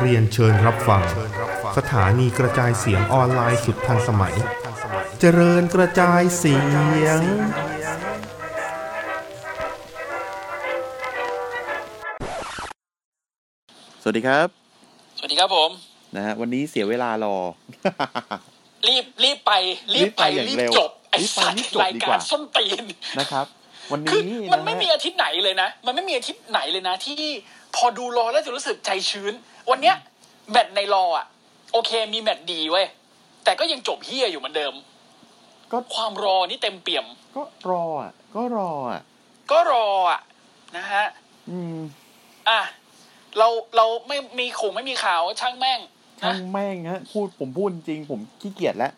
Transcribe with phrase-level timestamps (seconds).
[0.00, 1.02] เรียนเชิญรับฟัง
[1.78, 4.34] สถานีกระจายเสียงออนไลน์สุดทันสมัย
[5.20, 6.56] เจริญกระจายเสี
[7.04, 7.20] ยง
[14.02, 14.48] สวัสดีครับ
[15.18, 15.70] สวัสดีครับผม
[16.16, 17.36] นะฮะวันนี้เสียเวลารอ
[18.88, 19.52] รีบรีบไป
[19.94, 22.84] รีบไปรีบไปอย่างรีบเร็วจบไอ้รีบไปสัตรีบว์จบรายดีกากว่ารส้นตีน
[23.18, 23.46] นะครับ
[23.92, 27.20] วันคือนี้มันนะไม่มีฮะอาทิตย์ไหนเลยนะ มันไม่มีอาทิตย์ไหนเลยนะ ที่
[27.76, 29.32] พอดูรอแล้วจะรู้สึกใจชื้น
[29.70, 29.96] วันเนี้ย
[30.50, 31.26] แมตช์ในรออะ
[31.72, 32.86] โอเคมีแมตช์ดีเว้ย
[33.44, 34.74] แต่ก็ยังจบเฮียอยู่เหมือนเดิม
[35.72, 37.06] ก็ความรอนี่เต็มเปี่ยม
[37.36, 39.00] ก็รออะ ก็รออะ
[39.50, 40.20] ก็รออะ
[40.76, 41.04] นะฮะ
[41.50, 41.78] อืม
[42.48, 42.60] อะ
[43.38, 45.80] เราเราไม่มีคงไม่มีข่าวช่างแม่ง
[46.20, 48.92] ช่านะงแม่งฮะพูดผมพูดจริงผมขี้เกียจแล้ว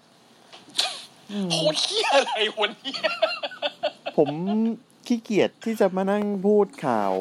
[1.31, 2.97] อืมโคตรเฮียอะไรวันนี้
[4.17, 4.29] ผม
[5.07, 7.15] ขี้เกียจที่จะมานั่งพูดข่าว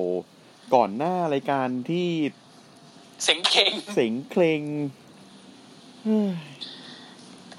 [0.74, 2.08] ก่อนหน้ารายการที่
[3.24, 4.62] เสียงเข่งเสียงเคลง
[6.04, 6.30] เฮ้ย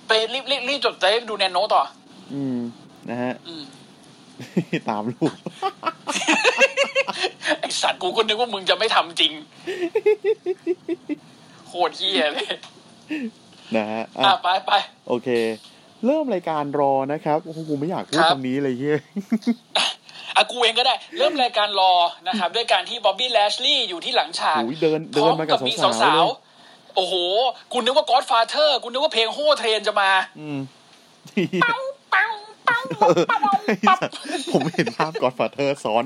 [0.06, 1.82] ไปรีบรีบรีบจดใจดูแนนโนต่อ
[2.32, 2.58] อืม
[3.10, 3.64] นะฮะอืม
[4.88, 5.32] ตามลูก
[7.60, 9.32] ไอสัตว์กูก็นึกว่ามึงจะไม่ทำจริง
[11.66, 12.54] โคตรเฮียเลย
[13.76, 14.72] นะฮะอะอะ ไปไป
[15.08, 15.28] โอเค
[16.06, 18.98] เริ่มรายการรอนะครับโอ้โหกูไม่อยากพูดครับคำนี้เลยเฮีย
[20.36, 21.92] อะกูเองก็ได้เริ่มรายการรอ
[22.28, 27.14] นะครับ ด้วยการที่บ๊อบบี้แลชลีย์อยู่ที่หลังฉากโอ้ยเดินเดินมากับมีสาวๆสาวเลยๆโอ้โห
[27.72, 30.58] กูนึกว่า God Father กูนึกว่าเพลงโฮเทรนจะมาอืม
[31.64, 31.80] ปัง
[32.14, 32.30] ปัง
[32.68, 36.04] ปังเออปังไอ้ปังสัสผมเห็นภาพกอดฟาเธอร์ซ้อน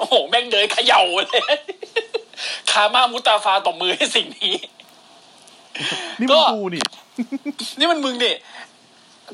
[0.00, 1.42] โอ้โห แม่งเดินเขย่าเลย
[2.70, 4.54] คามามุตาฟาตบมือให้สิ่งนี้
[6.20, 6.82] นี่ก็มันกูนี่
[7.78, 8.34] นี่มันมึงนี่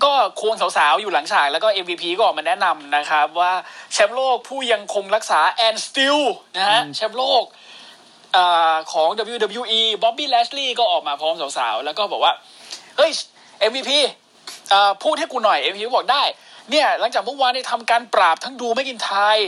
[0.05, 3.53] ก็ควงสาวๆ อยู่หลังฉากแล้วก็ MVP ก็ออกมาแนะนำนะครับว่า
[3.93, 6.19] แชมป์โลกผู้ยังคงรักษา and still
[6.57, 7.45] นะฮะอืมแชมป์โลก
[8.37, 12.33] อาของ WWE บ๊อบบี้แลชลีย์ก็ออกมาพร้อมสาวๆ แล้วก็บอกว่า
[12.97, 13.11] เฮ้ย
[13.71, 13.91] MVP
[14.73, 16.23] อ่าพูดให้กูหน่อย MVP บอกได้
[16.71, 19.39] เนี่ยหลังจากเมื่อวานได้ทำการปราบทั้ง Drew McIntyre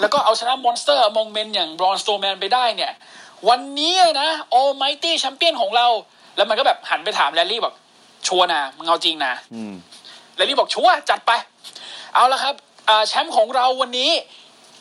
[0.00, 2.92] แล้วก็เอาชนะ Monster Among Men อย่าง Braun Strowman ไปได้เนี่ย
[3.48, 4.28] วันนี้นะ
[4.60, 5.86] Almighty champion ของเรา
[6.36, 7.74] แล้วมันก็แบบหันไปถามแลชลีย์บอก
[8.28, 9.74] ชัวร์นะมึงเอาจริงนะอืม
[10.36, 11.32] แลชลีย์บอกชัวร์จัดไป
[12.14, 12.54] เอาละครับ
[12.88, 14.10] อ่าแชมป์ของเราวันนี้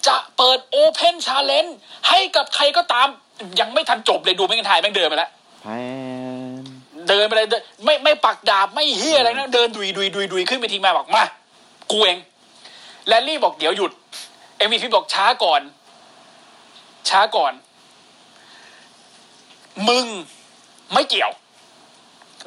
[0.07, 1.71] จะเปิดโอเพนชาเลน g e
[2.09, 3.07] ให้กับใครก็ตาม
[3.59, 5.29] ยังไม่ทันจบเลย Drew McIntyre แม่งเดินไปแล้ว
[5.61, 5.67] แพ
[6.61, 6.65] น
[7.09, 11.23] เดินไปเลยเดินไม่ไม่ปักดาบไม่เหี้ยอะไรนะเดินดุยดุยดุยดุยขึ้นไปทีมาบอกมา
[11.91, 12.17] กูเอง
[13.07, 13.91] แลชลีย์บอกเดี๋ยวหยุด
[14.57, 15.61] MVP บอกช้าก่อน
[17.09, 17.53] ช้าก่อน
[19.89, 20.05] มึง
[20.93, 21.31] ไม่เกี่ยว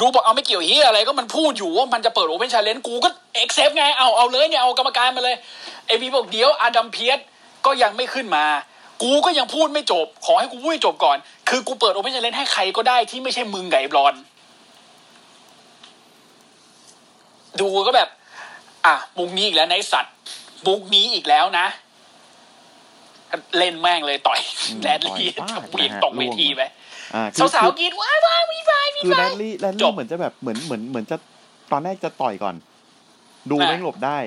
[0.00, 5.36] Drew บอกเอาไม่เกี่ยวเหี้ยอะไรก็มันพูดอยู่ว่ามันจะเปิดโอเพนชาเลน g e กูก็ accept ไงเอาเอาเลยเนี่ยเอากรรมการมาเลย
[5.86, 7.18] MVP บอกเดี๋ยวอดัมเพียร์ซ
[7.66, 8.44] ก็ยังไม่ขึ้นมา
[9.02, 11.16] กูก็ยังพูดไม่จบ ขอให้กูพูดให้จบก่อน
[11.48, 14.14] คือกูเปิดโอเพนชาเลน g e ให้ใครก็ได้ที่ไม่ใช่มึงไก่บอล
[17.60, 18.08] ดูก็แบบ
[18.86, 20.14] อะมุกนี้อีกแล้วนะไอสัตว์
[20.66, 21.66] มุกนี้อีกแล้วนะ
[23.58, 24.40] เล่นแม่งเลยต่อย
[24.82, 26.83] แรดลี่ต่อยฟาดเปลี่ยนนะฮะตกเวทีไปอ่าคือ
[27.54, 31.16] สาวคือๆกรีดว้ายว้ายวีวายวีคือแรวายดลี่แรดจลี่บเหมือนจะแบบเหมือนเหมือนเหมือนจะ
[31.72, 32.54] ตอนแรกจะต่อยก่อน
[33.50, 34.18] ดูอะแม่งหลบได้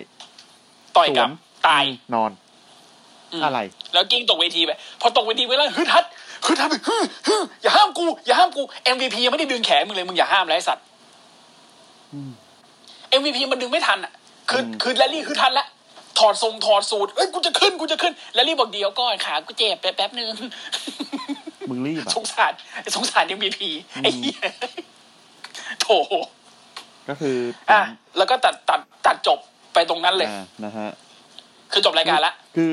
[0.98, 1.32] ต่อยกับสวน
[1.68, 2.32] ตายนอน
[3.40, 3.60] มอะไร
[3.94, 4.72] แล้วกิ้งตกเวทีไป
[5.02, 6.06] พอตกเวทีไปแล้วฮึดฮัด
[6.46, 6.82] ฮึดฮัดฮึด
[7.28, 8.62] ฮึดอย่าห้ามกู อย่าห้ามกู
[8.96, 10.86] MVP ยังไม่ได้ดึงแขนมึงเลยมึงอย่าห้ามเลยไอ้สัตว์
[12.14, 12.32] อืม
[13.20, 14.14] MVP มันดึงไม่ทันอะ
[14.50, 15.66] คืออืมคือแรลลี่คือทันละ
[16.20, 20.34] ถอดทรงถอดสูตรเอ้ยกูจะขึ้นกูจะขึ้น แรลลี่บอกเดียวก่อนขากูเจ็บแป๊บแป๊บนึง
[21.69, 22.53] มึงรีบอะสงสาร
[22.95, 23.59] สงสาร MVP
[24.03, 24.39] ไอ้เหี้ย
[25.81, 25.88] โถ
[27.09, 27.38] ก็คือ
[27.72, 27.81] อะ
[28.17, 29.39] แล้วก็ตัดตัดตัดจบ
[29.73, 30.89] ไปตรงนั้นเลยอ่านะฮะ
[31.72, 32.72] คือจบรายการละคือ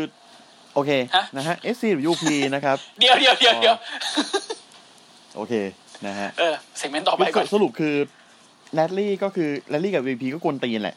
[0.74, 2.24] โอเคฮะนะฮะ SCWP
[2.54, 3.76] นะครับ เดียวเดียวเดียวเดียว
[5.36, 5.54] โอเค
[6.06, 7.94] นะฮะเออเซกเมนต์ต่อไปก่อนสรุปคือ
[8.74, 10.96] แรดลี่ก็คือแรดลี่กับ VP ก็กวนตีนแหละ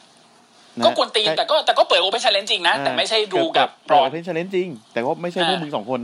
[0.84, 6.00] ก็กวนตีนแต่ก็แต่ก็เปิดโอเปนชาเลนจริงนะ แต่ไม่ใช่ดูกับบรอนเพนชาเลนจริง แต่ว่าไม่ใช่พวกอ่ามึมึงสองคน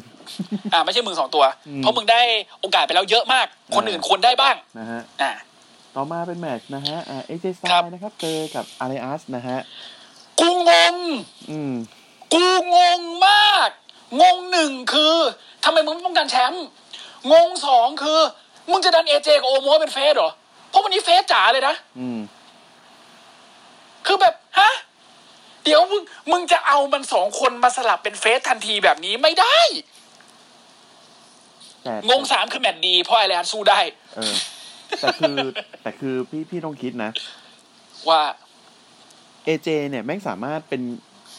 [0.72, 2.20] อ่าไม่ใช่มึงสองตัวอืมเพราะมึงได้
[2.60, 5.30] โอกาสไปแล้วเยอะมาก คนอ่าอื่นควรได้บ้างนะฮะอ่า
[5.94, 9.58] ต่อมาเป็นแมตช์นะฮะอ่าเอเจสครับนะครับเจอกับอาริอัสนะฮะ
[10.40, 10.94] กูงง
[11.50, 11.74] อืม
[12.34, 13.68] กูงงมาก
[14.20, 15.16] งงหนึ่งคือ
[15.64, 16.64] ทำไมมึงไม่ป้องกันแชมป์
[17.32, 18.20] งงสองคือ
[18.70, 20.30] มึงจะดันเอเจกับโอโมเป็นเฟสเหรอ
[20.70, 22.18] เพราะวันนี้เฟสจ๋าเลยนะอืม
[24.06, 24.70] คือแบบฮะ
[25.64, 26.02] เดี๋ยวมึง
[26.32, 29.58] มึงจะเอามันสองคนมาสลับเป็นเฟสทันทีแบบนี้ไม่ได้
[31.82, 33.80] แต่งงสามคือแมตช์ดีเพราะไอแลนด์สู้ได้
[34.16, 34.34] เออ
[35.00, 35.36] แต่คือ
[35.82, 37.10] แต่คือพี่พี่ต้องคิดนะ
[38.08, 38.20] ว่า
[39.44, 40.82] AJ เนี่ยแม่งสามารถเป็น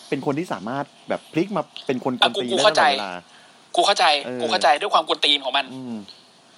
[0.09, 3.13] เป็นคนที่สามารถแบบพลิกมาเป็นคนกวนตีนอะกูได้เข้าใจตลอดเวลา
[3.75, 5.95] กูเข้าใจ เออ กูเข้าใจด้วยความกวนตีนของมัน อืม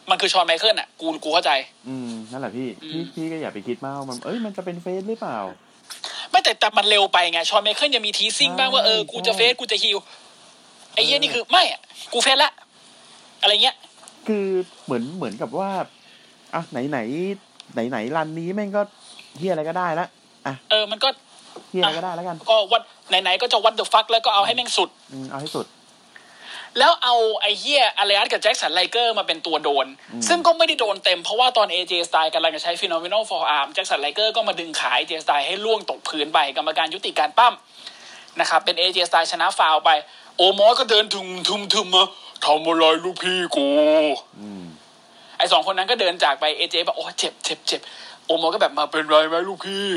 [0.09, 1.51] มันคือชอนไมเคิลอะ กูกูเข้าใจ
[1.87, 5.39] อืมนั่นแหละพี่อืมพี่พี่ก็อย่าไปคิดมากว่ามันเอ้ยมันจะเป็น face หรือเปล่า
[6.37, 9.97] ไม่แต่แต่มันเร็วไปไงชอนไมเคิลยังมี teasing บ้างว่าเออกูจะใช่ face กูจะฮิว
[10.93, 11.81] ไอ้เหี้ยนี่คือไม่อะ
[12.13, 12.51] กู face ละ
[13.41, 13.75] อะไรเงี้ย
[14.27, 14.45] คือ
[14.85, 15.69] เหมือนเหมือนกับว่า
[16.53, 16.99] อะไหนไหน
[17.73, 18.81] ไหนไหน run นี้แม่งก็
[19.37, 20.07] เหี้ยอะไรก็ได้ละ
[20.71, 21.09] เออมันก็
[21.69, 25.65] เหี้ยอะไรก็ได้แล้วกัน ก็ what ไหนๆก็จะ what the fuck แล้วก็เอาให้แม่งสุดอืมเอาให้สุด
[26.79, 37.53] แล้วเอาไอ้เหี้ย Elias กับแจ็คสันไรเกอร์มาเป็นตัวโดนอืมซึ่งก็ไม่ได้โดนเต็มเพราะว่าตอน AJ Styles กำลังจะใช้ Phenomenal Forearm แจ็คสันไรเกอร์ก็มาดึงขาย AJ Styles ให้ร่วงตกพื้นไปกรรมการยุติการปั้ม
[38.39, 39.89] นะครับเป็น AJ Styles ชนะฟาวล์ไป
[40.37, 42.05] โอมอสก็เดินถึงทึมทึมมา
[42.45, 43.67] ทำอะไรลูกพี่กู
[44.39, 44.63] อืม
[45.37, 47.81] ไอ้สองคนนั้นก็เดินจากไป AJ แบบโอ้เจ็บเจ็บเจ็บ
[48.25, 49.87] โอมอสก็แบบมาเป็นไรไหมลูกพี่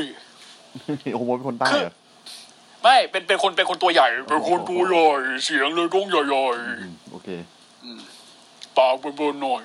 [1.13, 1.93] โอ้โหเป็นคนใต้เหรอ
[2.83, 5.07] ไม่เป็นเป็นคนเป็นคนตัวใหญ่ เป็นคนตัวใหญ่
[5.43, 6.21] เสียงเลยต้องใหญ่
[6.57, 9.63] อืมโอเคๆปากเบิ่นๆหน่อย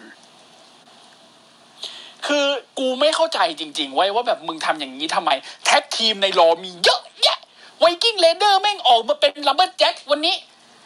[2.26, 2.46] คือ
[2.78, 5.30] กูไม่เข้าใจจริง ๆ โว้ยว่าแบบมึงทำอย่างนี้ทำไม
[5.64, 7.38] tag team ใน Raw มีเยอะแยะ
[7.78, 10.34] Viking Raiders แม่งออกมาเป็น lumberjack วันนี้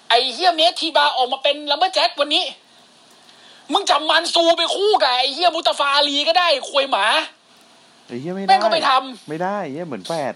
[0.09, 2.45] ไอเฮียเมสทีบาออกมาเป็นลัมเบอร์แจ็ควันนี้
[3.73, 7.07] มึงจำมันซูไปคู่กับไอเฮียมุตาฟาอาลีก็ได้ควยหมา
[8.09, 8.91] ไอ้เฮียไม่ได้แม่งก็ไม่ท
[9.29, 10.35] ไม่ได้เฮียเหมือนแฝด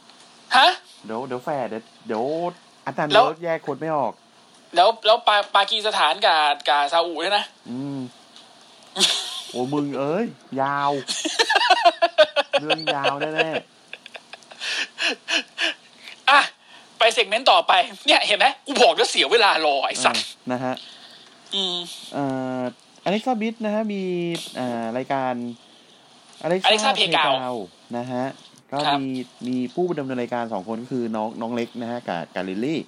[0.00, 0.68] ำฮะ
[1.04, 2.24] เดี๋ยวเดี๋ยวแฝดเดี๋ยวเดี๋ยว
[2.86, 4.12] อาจารย์แล้เลิวศแยกคนไม่ออก
[4.76, 7.98] แล้วแล้วปาปากีสถานกับกับซาอุเนี่ยนะ อืม
[9.50, 10.26] โอ้มึงเอ้ย
[10.62, 10.90] ยาว
[12.60, 13.50] เรื่องยาวแน่
[16.30, 16.40] อะ
[16.98, 17.72] ไปเซกเมนต์ต่อไป
[18.06, 20.74] เนี่ยเห็นไหมกูบอกแล้วเสียเวลารอไอ้ๆสัตว์อะนะฮะ
[21.54, 21.76] อืม
[22.12, 22.24] เอ่
[22.58, 22.60] อ
[23.04, 24.02] อเล็กซ่าบิทนะฮะ มี
[24.58, 25.32] อ่ารายการ
[26.42, 27.60] อเล็ก Alexa ซ่า Playground
[27.96, 28.24] นะฮะ
[28.72, 29.10] ก็ครับมี
[29.48, 32.80] มีผู้ดำเนินรายการสองคนก็คือน้องน้องเล็กนะฮะกับกาลิลลี่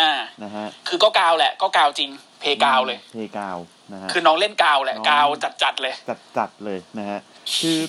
[0.00, 0.12] อ่า
[0.44, 2.10] นะฮะคือก็กาวแหละ ก็กาวจริง
[2.40, 3.58] เพกาวเลย เพกาว
[3.92, 7.18] นะฮะคือน้องเล่นกาวแหละน้องกาวจัดจัดๆเลย จัดจัดเลยนะฮะ
[7.58, 7.80] คือ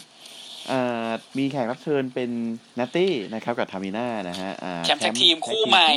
[0.72, 2.30] อ่ามีแขกรับเชิญเป็น
[2.80, 5.90] นัตตี้นะครับกับทามิน่านะฮะอ่าแชมป์ tag team แท็กคู่ใหม่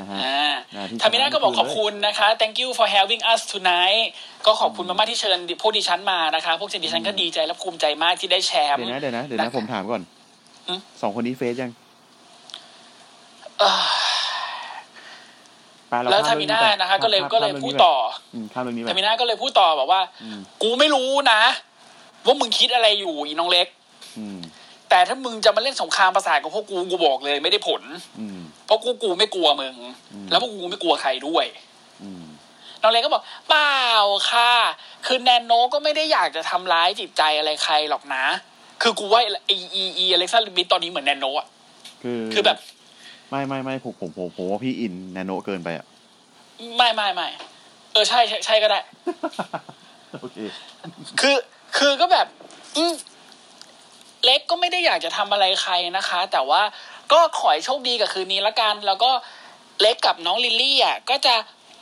[0.00, 4.04] นะฮะอ่าอ่าที่ทามิน่าก็บอกชนะขอบคุณนะคะ thank you for having us tonight
[4.46, 10.17] ก็ขอบคุณมากๆที่เชิญพวกดิฉันมานะคะ พวกดิฉันก็ดีใจและภูมิใจมากที่ได้แชมป์เดี๋ยวนะเดี๋ยวนะเดี๋ยวนะนะผมถามก่อนอืม
[11.00, 11.70] สองคนนี้ face ยัง
[13.58, 13.72] เอ่อ
[15.88, 21.40] ไปเรแล้วข้ทามิน่าเรื่องนะคะก็เลยข้ามก็เลยข้ามพูดเรื่องนี้ต่อไปอืมข้ามเรื่องนี้ไปทามิน่าก็เลยพูดต่อแบบว่าอืมกูไม่รู้นะ
[22.26, 23.66] ว่ามึงคิดอะไรอยู่อีน้องเล็ก
[24.18, 24.38] อืม
[24.90, 27.82] แต่ถ้ามึงจะมาเล่นสงครามประสาทกับพวกกูกูบอกเลย ไม่ได้ผล
[28.20, 29.74] อืมเพราะกูกูไม่กลัวมึง
[30.12, 31.46] อืมแล้วพวกกูไม่กลัวใครด้วย
[32.02, 32.24] อืม
[32.82, 33.82] น้องเล็กก็บอกเปล่า
[34.30, 34.52] ค่ะ
[35.06, 38.24] คือแนนโนก็ไม่ได้อยากจะทำร้ายจิตใจอะไรใครหรอกนะ
[38.82, 41.46] คือกูว่าไออีอีอเล็กซ่าลิบิตตอนนี้เหมือนแนนโนอะ
[42.02, 42.58] คือคือแบบ
[43.30, 45.86] ไม่ไม่ไม่ผมผมผมผมว่าพี่อินนาโนเกินไปอะ
[46.76, 47.28] ไม่ไม่ไม่
[47.92, 48.78] เออใช่ใช่ใช่ก็ได้
[50.20, 50.38] โอเค
[51.20, 51.36] คือ
[51.76, 52.26] คือก็แบบ
[52.76, 52.92] อืม
[54.24, 56.62] เล็กก็ไม่ได้อยากจะทำอะไรใครนะคะ แต่ว่า
[57.12, 59.10] ก็ขอให้โชคดีกับคืนนี้ละกัน แล้วก็
[59.80, 61.36] เล็กกับน้องลิลลี่อะก็จะ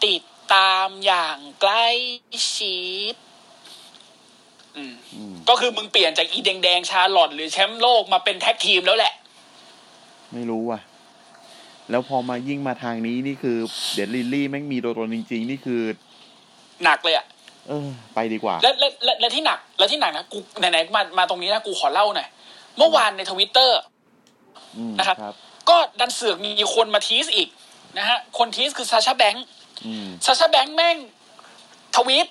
[0.04, 0.22] ติด
[0.54, 1.87] ตามอย่างใกล้
[2.56, 2.81] ชิ
[3.12, 3.35] ดอืมอืม
[5.49, 9.12] ก็คือมึงเปลี่ยนจากอีแดงแดงๆชาร์ลอตหรือแชมป์โลกมาเป็นแท็กทีมแล้วแหละ
[10.32, 10.81] ไม่รู้ว่ะ
[11.90, 13.56] แล้วพอมายิ่งมาทางนี้นี่คือ
[13.95, 15.80] เดดลิลลี่แม่งมีตัวตนจริง ๆ นี่คือ
[16.85, 17.26] หนักเลยอะ
[17.68, 22.28] เออ ไปดีกว่า และและและและที่หนัก และที่หนักนะกูไหนๆมามาตรงนี้นะกูขอเล่าหน่อย
[22.78, 23.78] เมื่อวานในทวิตเตอร์
[24.76, 25.35] อืมนะครับครับ
[25.68, 27.49] ก็ดันเสือกมีคนมาทีสอีก
[27.99, 29.47] นะฮะ คนทีสคือซาชาแบงค์
[29.87, 30.97] อืมซาชาแบงค์แม่ง
[31.97, 32.26] ทวีต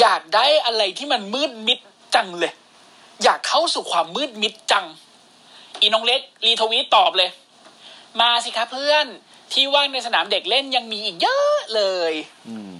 [0.00, 1.78] อยากได้อะไรที่มันมืดมิด
[2.14, 2.52] จังเลย
[3.24, 4.86] อยากเข้าสู่ความมืดมิดจัง
[5.80, 7.30] อีน้องเล็กรีทวีตตอบเลย
[8.20, 9.06] มาสิครับเพื่อน
[9.52, 12.12] ที่ว่างในสนามเด็กเล่นยังมีอีกเยอะเลย
[12.48, 12.72] อืม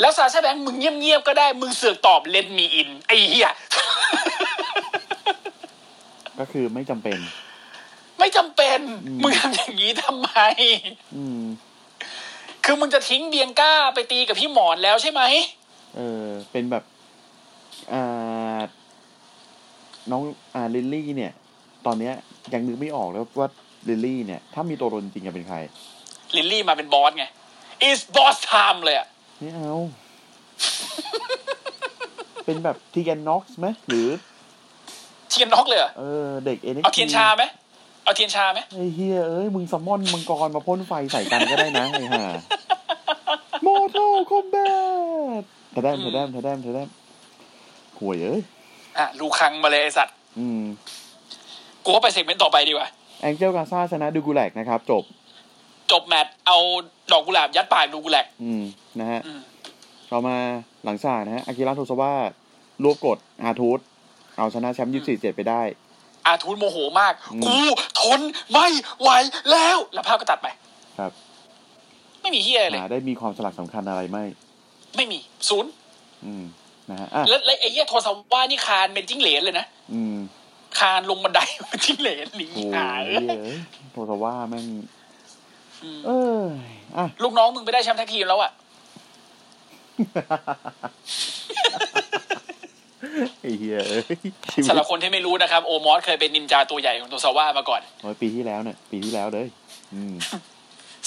[0.00, 3.50] แล้วซาชาแบงค์มึงเงียบๆก็ได้ มึงเสือกตอบเลนมีอิน ไอ้เหี้ย
[6.38, 7.18] ก็คือไม่จำเป็น
[8.18, 10.28] ไม่จำเป็นอืมมึงทำอย่างนี้ทำไม
[11.16, 11.44] อืม
[12.64, 15.22] คือมึงจะทิ้งเบียงก้าไปตีกับพี่หมอนแล้วใช่ไหม
[15.96, 16.84] เออเป็นแบบ
[17.92, 18.60] อ่า
[20.10, 20.22] น้อง
[20.54, 21.32] อ่าลิลลี่เนี่ย
[21.86, 22.14] ตอนเนี้ย
[22.52, 23.48] ยังนึกไม่ออกแล้วว่า
[23.88, 25.56] ลิลลี่เนี่ย ถ้ามีตัวตนจริงจะเป็นใคร
[26.36, 27.24] ลิลลี่มาเป็นบอสไง
[27.88, 29.06] it's boss time เลยอะ
[29.38, 29.74] ไม่เอา
[32.44, 34.08] เป็นแบบทีแกนน็อกซ์ไหมหรือ
[35.30, 37.44] ทีแกนน็อกซ์เลยเหรอเออเด็กเอ็นเอาเทียนชาไหม
[38.04, 42.24] เอาเทียนชาไหมไอ้เฮียเอ้ย มึง summon มังกรมาพ่นไฟใส่กันก็ได้นะไอ้ห่า
[43.66, 46.88] Mortal Kombat เธอแดมเธอแดมเธอแดมเธอแดม
[47.98, 48.40] ห่วยเอ้ย
[48.98, 50.64] อะหลิวคังมาเลยไอสัตว์อืม
[51.84, 52.88] กูก็ไป segment ต่อไปดีกว่า
[53.20, 55.02] แองเจลการ์ซาชนะดูกูแลกนะครับ จบ
[55.92, 56.58] จบแมตช์เอา
[57.12, 58.62] ดอกกุหลาบยัดปากดูกุแลกอืม
[59.00, 59.40] นะฮะอืม
[60.10, 60.36] ต่อมา
[60.84, 62.12] หลังฉากนะฮะอากิระโทซาวะ
[62.82, 63.78] รวบกดอาร์ทรูธ
[64.38, 65.62] เอาชนะแชมป์ยี่สี่เจ็ดไปได้
[66.26, 67.58] อาร์ทรูธโมโหมากอืมกู
[68.00, 68.20] ทน
[68.52, 68.66] ไม่
[69.00, 69.10] ไหว
[69.50, 70.46] แล้ว แล้วภาพก็ตัดไป
[70.98, 71.12] ครับ
[72.20, 74.18] ไม่มีเฮียอะไรเลยหาได้มีความสลักสำคัญอะไรไหม
[74.96, 75.18] ไม่มี
[75.48, 75.70] ศูนย์
[76.24, 76.44] อืม
[76.90, 80.18] นะฮะอะแล้วแล้วไอ้เฮียโทรศัพท์ว่านี่คานเป็นจิ้งเหลนเลยนะอืม
[80.78, 83.58] คานลงบันไดเป็นจิ้งเหลนหนีโอ้หายเอ้ย
[83.92, 84.66] โทซาวะแม่ง
[85.82, 86.42] อืมเออ
[86.96, 88.52] อะลูกน้องมึงไปได้แชมป์แท็กทีมแล้วอะ
[93.40, 94.04] ไอ้เหี้ยเอ้ย
[94.52, 99.46] ชีวิตสำหรับคนที่ไม่รู้นะครับ โอมอสเคยเป็นนินจาตัวใหญ่ของโทซาว่ามาก่อนโอ้ยปีที่แล้วเนี่ย ปีที่แล้วเลย
[99.94, 100.14] อืม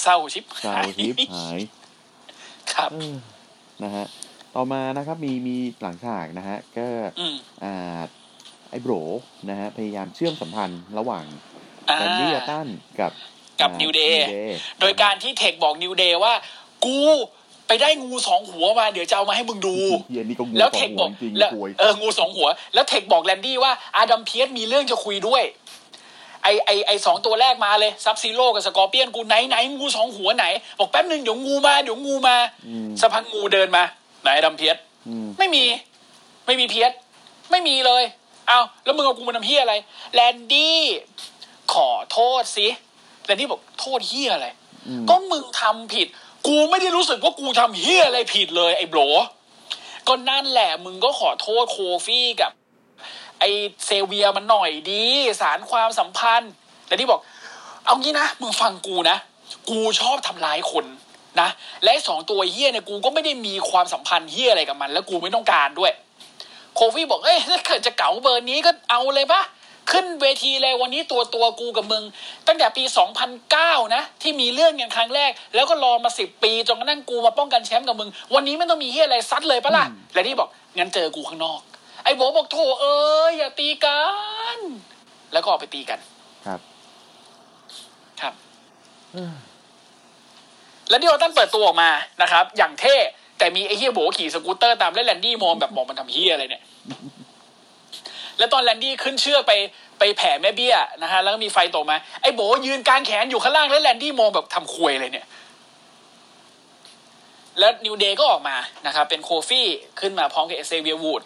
[0.02, 1.60] เศร้าชิบชาวทิพย์หาย
[2.74, 3.16] ครับเออ
[3.84, 4.06] นะฮะ
[4.56, 6.88] ต่อมานะครับมีมีหลังฉากนะฮะก็
[7.20, 8.00] อืมอ่า
[8.70, 8.94] ไอ้โบร
[9.50, 11.26] นะฮะพยายามเชื่อมสัมพันธ์ระหว่าง
[11.90, 12.68] อ่าแรนดี้ออร์ตัน
[13.00, 13.12] กับ
[13.62, 16.34] กับอ่า New Day New Day โดยการที่เทคบอกนิวเดย์ว่า
[16.86, 17.00] กู
[17.68, 19.78] ไปได้งูสองหัวมาเดี๋ยวจะเอามาให้มึงดู
[20.10, 25.44] เฮียนี่ก็งูแล้วสอเทงคหับวอกจริงแล้วๆป่วยเอองูสองหัว แล้วเทคบอกแลนดี้ว่าอาดัมเพียสมีเรื่องจะคุยด้วย
[26.46, 30.46] ไอไอไอสองตัวแรกมาเลยซับซีโร่กับสกอร์เปียนกูไหนไหนงูสองหัวไหน
[30.80, 32.36] บอกแป๊บหนึ่งเดี๋ยวงูมาเดี๋ยวงูมา
[32.68, 33.84] อืมสักพักงูเดินมา
[34.24, 35.64] ไหนอาดัมเพียสอืมไม่มี
[36.46, 36.92] ไม่มีเพียส
[37.52, 38.04] ไม่มีเลย
[38.48, 39.76] เอาแล้วมึงเอากูมาทำเฮียอะไร
[40.14, 40.80] แลนดี้
[41.74, 42.68] ขอโทษสิ
[43.26, 44.48] แลนดี้บอกโทษเฮียอะไร
[44.88, 46.08] อืมก็มึงทำผิด
[46.48, 49.00] กูไม่ได้รู้สึกว่ากูทำเฮียอะไรผิดเลยไอ้โบร
[50.08, 52.65] ก็นั่นแหละมึงก็ขอโทษโคฟี่กับไอ
[53.86, 55.04] เซเวียมันหน่อยดี
[55.42, 56.52] สารความสัมพันธ์
[56.88, 57.22] แต่ที่บอก
[57.86, 59.18] เอางี้นะมึงฟังกูนะ
[59.70, 60.86] กูชอบทำร้ายคน
[61.42, 61.50] นะ
[61.84, 65.92] และไอ้สองตัวเฮียเนี่ยกูก็ไม่ได้มีความสัมพันธ์เฮียอะไรกับมัน แล้วกูไม่ต้องการด้วย
[66.76, 69.42] โคฟี่บอกเอ้ยถ้าเกิดจะเก๋าเบอร์นี้ก็เอาเลยปะ
[69.92, 72.04] ขึ้นเวทีเลยวันนี้ตัวตัวกูกับมึง
[72.48, 72.84] ตั้งแต่ปี
[73.40, 81.60] 2009 นะ ที่มีเรื่องกันครั้งแรก แล้วก็รอมาสิบปีจนกระทั่งกูมาป้องกันแชมป์กับมึง วันนี้ไม่ต้องมีเฮียอะไรซัดเลยปะล่ะแรนดี้บอกงั้นเจอกูข้างนอก
[82.06, 82.98] ไอ้โบบอกโถเอ้
[83.30, 84.02] ยอย่าตีกั
[84.56, 84.58] น
[85.34, 86.00] แล้วก็ออกไปตีกัน
[86.46, 86.60] ครับ
[88.22, 88.34] ครับ
[89.14, 89.36] เออ
[90.90, 91.90] แล้วแรนดี้ออร์ตันเปิดตัวออกมา
[92.22, 92.96] นะครับ อย่างเท่
[93.38, 96.64] แต่มีไอ้เฮียโบขี่สกูตเตอร์ตามแล้วแรนดี้มองแบบมองมันทำเฮียอะไรเนี่ย
[98.38, 99.54] แล้วตอนแรนดี้ขึ้นเชือกไป
[100.00, 105.28] ไปแผ่แม่เบี้ยนะฮะแล้วก็มีไฟตกมาไอ้โบยืนกางแขนอยู่ข้างล่างแล้วแรนดี้มองแบบทำควยเลยเนี่ย
[107.60, 108.58] แล้วนิวเดย์ก็ออกมา
[108.88, 109.68] นะครับเป็นโคฟี่
[110.00, 111.22] ขึ้นมาพร้อมกับเอเซเวียวูด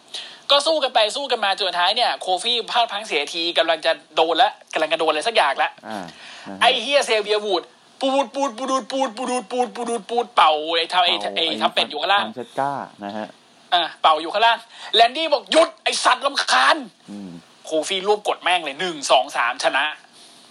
[0.51, 5.99] ก็สู้กันไปสู้กันมาจนสุดท้ายเนี่ยโคฟี่พลาดพลังเสียทีกำลังจะโดนแล้วกำลังจะโดนอะไรสักอย่างแล้วอ่า
[6.47, 7.63] นะฮะไอ้เฮียเซเวียวูด
[8.01, 9.09] ปูดปูดปูดปูดปูด
[9.51, 12.71] ปูดปูดปูดเป่าไอ้ทำไอ้ไอ้ทำเป็ดอยู่ข้างล่างฟรนเชสก้า
[13.03, 13.27] นะฮะ
[13.73, 14.57] อ่าเป่าอยู่ข้างล่าง
[14.95, 16.77] แรนดี้บอกหยุดไอ้สัตว์รำคาญ
[17.11, 17.31] อืม
[17.65, 19.85] โคฟี่รวบกดแม่งเลยหนึ่งสองสามชนะ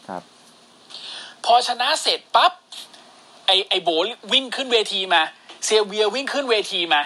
[0.08, 0.22] ครับ
[1.44, 2.52] พอชนะเสร็จปั๊บ
[3.46, 3.88] ไอ้ไอ้โบ
[4.32, 5.22] วิ่งขึ้นเวทีมา
[5.64, 7.02] เซเวียวิ่งขึ้นเวทีมา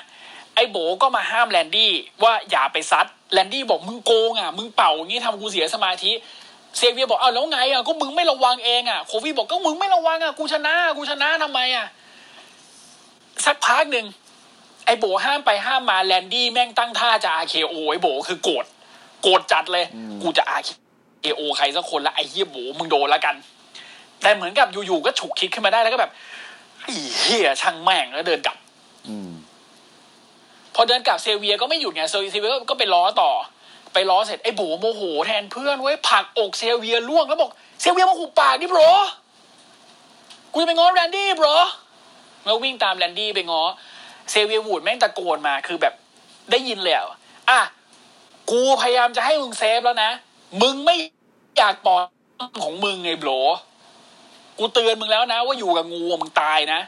[0.55, 1.93] ไอ้โบก็มาห้ามแรนดี้
[2.23, 6.13] ว่าอย่าไปซัดแรนดี้บอกมึงโกงอะมึงเป่าอย่างงี้ทำกูเสียสมาธิ
[6.77, 11.87] เซเวียบอกอ้าวแล้วไงอะก็มึงไม่ระวังเองอะโคฟี่บอกก็มึงไม่ระวังอะกูชนะกูชนะทำไมอะ
[13.45, 14.07] สักพักหนึ่ง
[14.87, 18.65] ไอ้โบห้ามไปห้ามมาแรนดี้แม่งตั้งท่าจะ RKO ไอ้โบคือโกรธ
[19.23, 23.35] โกรธจัดเลยอืมกูจะ RKO ใครสักคนละไอ้เฮียโบมึงโดนแล้วกัน
[24.23, 26.11] แต่เหมือนกับอยู่ๆก็ฉุกคิดขึ้นมาได้แล้วก็แบบ
[26.83, 28.57] ไอ้เฮียช่างแม่งแล้วเดินกลับ
[29.09, 29.31] อืม
[30.75, 33.31] พอเดินกลับเซเวียก็ไม่หยุดไงเซเวียก็ไปล้อต่อ
[33.95, 37.51] ไปล้อเสร็จไอ้โบโมโหแทนเพื่อนเว้ยผลักอกเซเวียร่วงแล้วบอก
[37.81, 38.91] เซเวียมาหุบปากดิ bro
[40.53, 41.57] กูจะไปง้อแรนดี้ bro
[42.45, 43.63] แล้ววิ่งตามแรนดี้ไปง้อ
[44.31, 45.95] เซเวียวูดแม่งตะโกนมาคือแบบ
[46.51, 47.07] ได้ยินเลยอะ
[47.51, 47.61] อะ
[48.51, 50.11] กูพยายามจะให้มึง safe แล้วนะ
[50.63, 50.97] มึงไม่
[51.59, 52.03] อยากปล่อย
[52.63, 53.31] ของมึงไง bro
[54.59, 56.81] กูเตือนมึงแล้วนะ ว่าอยู่กับงูมึงตายนะ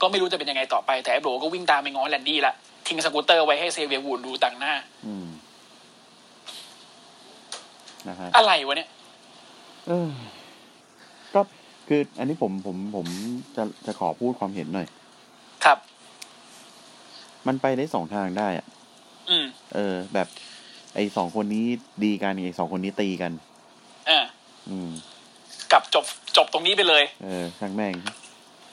[0.00, 2.54] ก็ไม่รู้จะเป็นยังไงต่อไปแต่ไอ้โบรก็วิ่งตามไปง้อแรนดี้ละ
[2.88, 4.74] ทิ้งสกูตเตอร์ไว้ให้เซเวียวูดดูต่างหน้า
[5.06, 5.26] อืม
[8.08, 8.88] นะฮะอะไรวะเนี่ย
[9.88, 10.08] เออ
[11.34, 11.40] ก็
[11.88, 13.06] คืออันนี้ผมผมผม
[13.56, 14.86] จะจะขอพูดความเห็นหน่อย
[15.64, 15.78] ครับ
[17.46, 18.66] มันไปได้สองทางได้อะ
[19.30, 20.28] อืมเออ แบบ
[20.94, 21.64] ไอ้สองคนนี้
[22.04, 23.32] ดีกันไอ้สองคนนี้ตีกัน
[24.08, 24.20] อ่า
[24.68, 24.90] อืม
[25.72, 26.04] กลับจบ
[26.36, 27.94] จบตรงนี้ไปเลย เออช่างแม่ง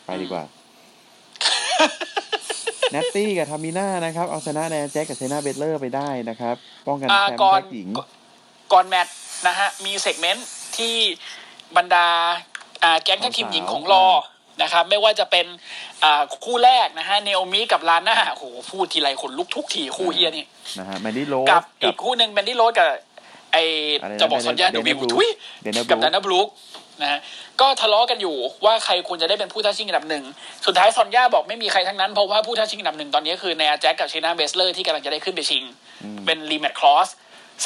[0.05, 6.55] ไปดีกว่าแนตตี้กับทามิน่านะครับ เอาชนะแนนแจ็คกับเซนาเบตเลอร์ไปได้นะครับ
[6.87, 7.89] ป้องกันอ่าแชมป์ก่อนแท็กหญิง
[8.73, 9.15] ก่อนแมตช์
[9.47, 10.95] นะฮะ มีเซกเมนต์ที่
[11.77, 12.07] บรรดา
[12.83, 14.05] อ่าแก๊งแท็กทีมหญิงของรอ
[14.61, 15.45] นะครับ ไม่ว่าจะเป็น
[16.03, 20.45] อ่าคู่แรกนะฮะเนโอมิกับลาน่าโอ้โหพูดทีไรขนลุกทุกทีคู่เฮียนี่
[20.79, 22.89] นะฮะแมนดี้โรสกับกัอีบกคู่หนึ่งแมนดี้โรสกับ
[23.53, 23.57] ไอ
[24.03, 25.27] อะไรนะจะบอกซอนยาเดเดนวิเนลบรูคทุย
[25.63, 26.47] เดนเนบกับรูดานาบรูค
[27.01, 27.19] นะฮะ
[27.61, 28.35] ก็ทะเลาะกันอยู่
[28.65, 30.23] ว่าใครควรจะได้เป็นผู้ท้าชิงอันดับหนึ่ง
[30.65, 35.63] สุดท้ายซอนยาบอกไม่มีใครทั้งนั้นเพราะว่าผู้ท้าชิงอันดับหนึ่งตอนนี้คือเนอาแจ็คกับเชนาเบสเลอร์ที่กำลังจะได้ขึ้นไปชิง
[36.25, 37.07] เป็น rematch clause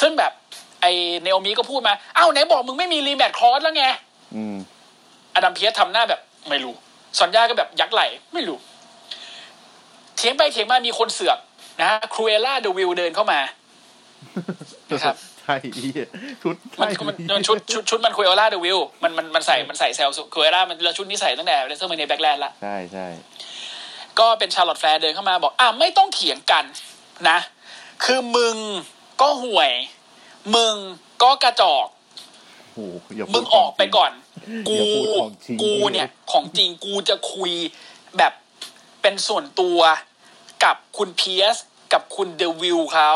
[0.00, 0.32] ซึ่งแบบ
[0.80, 0.86] ไอ
[1.22, 3.84] เนโอมีก็พูดมาอ้าวไหนบอกมึงไม่มี rematch clause แล้วไง
[4.34, 4.56] อืม
[5.34, 6.74] อดัมเพียสทำหน้าแบบไม่รู้
[7.18, 8.02] ซอนยาก็แบบยักไหล่
[8.34, 8.58] ไม่รู้
[10.16, 11.38] เถียงไปเถียงมามีคนเสือก
[11.80, 13.40] นะฮะครูเอล่าเดวิลเดินเข้ามา
[14.90, 16.06] นะครับใช่เหี้ย
[16.42, 23.06] ชุดมันใช่มันมันชุดชุดชุดมันครูเอล่าเดวิลมันมันมันใส่มันใส่เซลครูเอล่ามันแล้วชุดนี้ใส่ตั้งแต่ WrestleMania Backlash ละใช่ใช่
[24.18, 26.64] ก็เป็นชาร์ลอตต์แฟลร์เดินเข้ามาบอกอะไม่ต้องเถียงกัน
[27.28, 27.38] นะ
[28.04, 28.56] คือมึง
[29.20, 29.72] ก็ห่วย
[30.54, 30.74] มึง
[31.22, 31.86] ก็กระจอก
[32.74, 34.12] โอ้โหอย่าพูดมึงออกไปก่อน
[34.68, 37.52] กูอย่าพูดของจริงกูเนี่ย ของจริงกูจะคุย
[38.18, 38.32] แบบ
[39.02, 39.80] เป็นส่วนตัว
[40.64, 41.56] กับคุณเพียส
[41.92, 43.10] กับคุณเดวิลเขา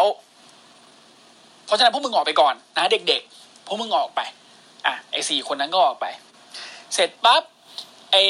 [1.67, 4.21] เพราะฉะนั้นพวกมึงออกไปก่อนนะ เด็กๆ พวกมึงออกไป
[4.87, 6.07] อะไอ้สี่คนนั้นก็ออกไป
[6.95, 7.43] เสร็จปั๊บ
[8.13, 8.23] ไอ้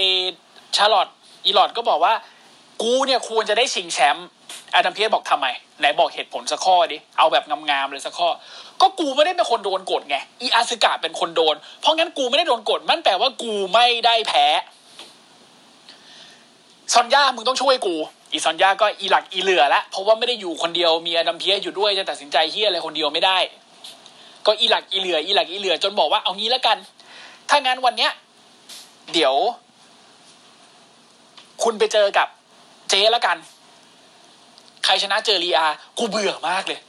[0.77, 1.09] ชาร์ลอต
[1.45, 2.15] อีลอดก็บอกว่า
[2.83, 4.27] กูเนี่ยควรจะได้ชิงแชมป์
[4.75, 5.47] อาดัมเพียบอกทำไม
[5.81, 8.29] ไหนบอกเหตุผลสักข้อดิ เอาแบบงามๆเลยสักข้อ
[8.81, 14.47] ก็กูไม่ได้เป็นคนโดนกดไง อีอาซึกะเป็นคนโดน เพราะงั้นกูไม่ได้โดนกด มันแปลว่ากูไม่ได้แพ้
[16.93, 17.97] ซอนย่ามึงต้องช่วยกู
[18.37, 23.39] อีซอนยาก็อีหลักอีเหลือละเพราะว่าไม่ได้อยู่คนเดียวมีอดัมเพียอยู่ด้วยจะตัดสินใจเฮียอะไรคนเดียวไม่ได้
[24.47, 26.77] ก็อีหลักอีเหลืออีหลักอีเหลือ จนบอกว่าเอางี้แล้วกัน
[27.49, 28.13] ถ้างั้นวันเนี้ย
[29.13, 29.35] เดี๋ยว
[31.63, 32.29] คุณไปเจอกับ
[32.91, 33.37] เจแล้วกัน
[34.85, 35.67] ใครชนะเจอรีอา
[35.99, 36.81] กูเบื่อมากเลย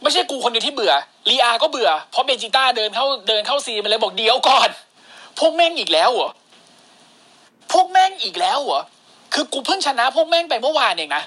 [0.00, 0.92] ไม่ใช่กูคนเดียวที่เบื่อ
[1.30, 4.70] รีอาก็เบื่อเพราะเบจิต้าเดินเข้าเดินเข้าซีนมาเลยบอกเดี๋ยวก่อน
[5.38, 6.30] พวกแม่งอีกแล้วเหรอ
[7.72, 8.82] พวกแม่งอีกแล้วเหรอ
[9.34, 11.22] คือกูเพิ่งชนะพวกแม่งไปเมื่อวานเองนะ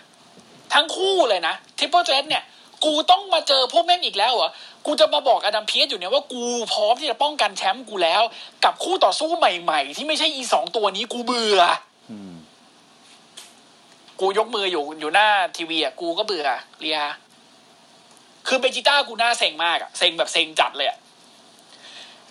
[0.73, 2.43] ทั้งคู่เลยนะทิปเปิลเจเนี่ย
[2.85, 4.51] กูต้องมาเจอพวกแม่งอีกแล้วเหรอ
[4.85, 6.43] กูจะมาบอก Adam Pearce อยู่เนี่ยว่ากู
[6.73, 8.21] พร้อมที่จะป้องกันแชมป์กูแล้ว
[8.63, 11.61] กับคู่ต่อสู้ใหม่ ๆ ที่ไม่ใช่อีสองตัวนี้กูเบื่อ
[12.11, 12.33] อืม
[14.19, 16.47] กูยกมืออยู่อยู่หน้าทีวีอะกูก็เบื่อ
[16.79, 16.99] Rhea
[18.47, 20.97] คือ Vegeta กูหน้าเซ็งมากอะเซ็งแบบเซ็งจัดเลยอะ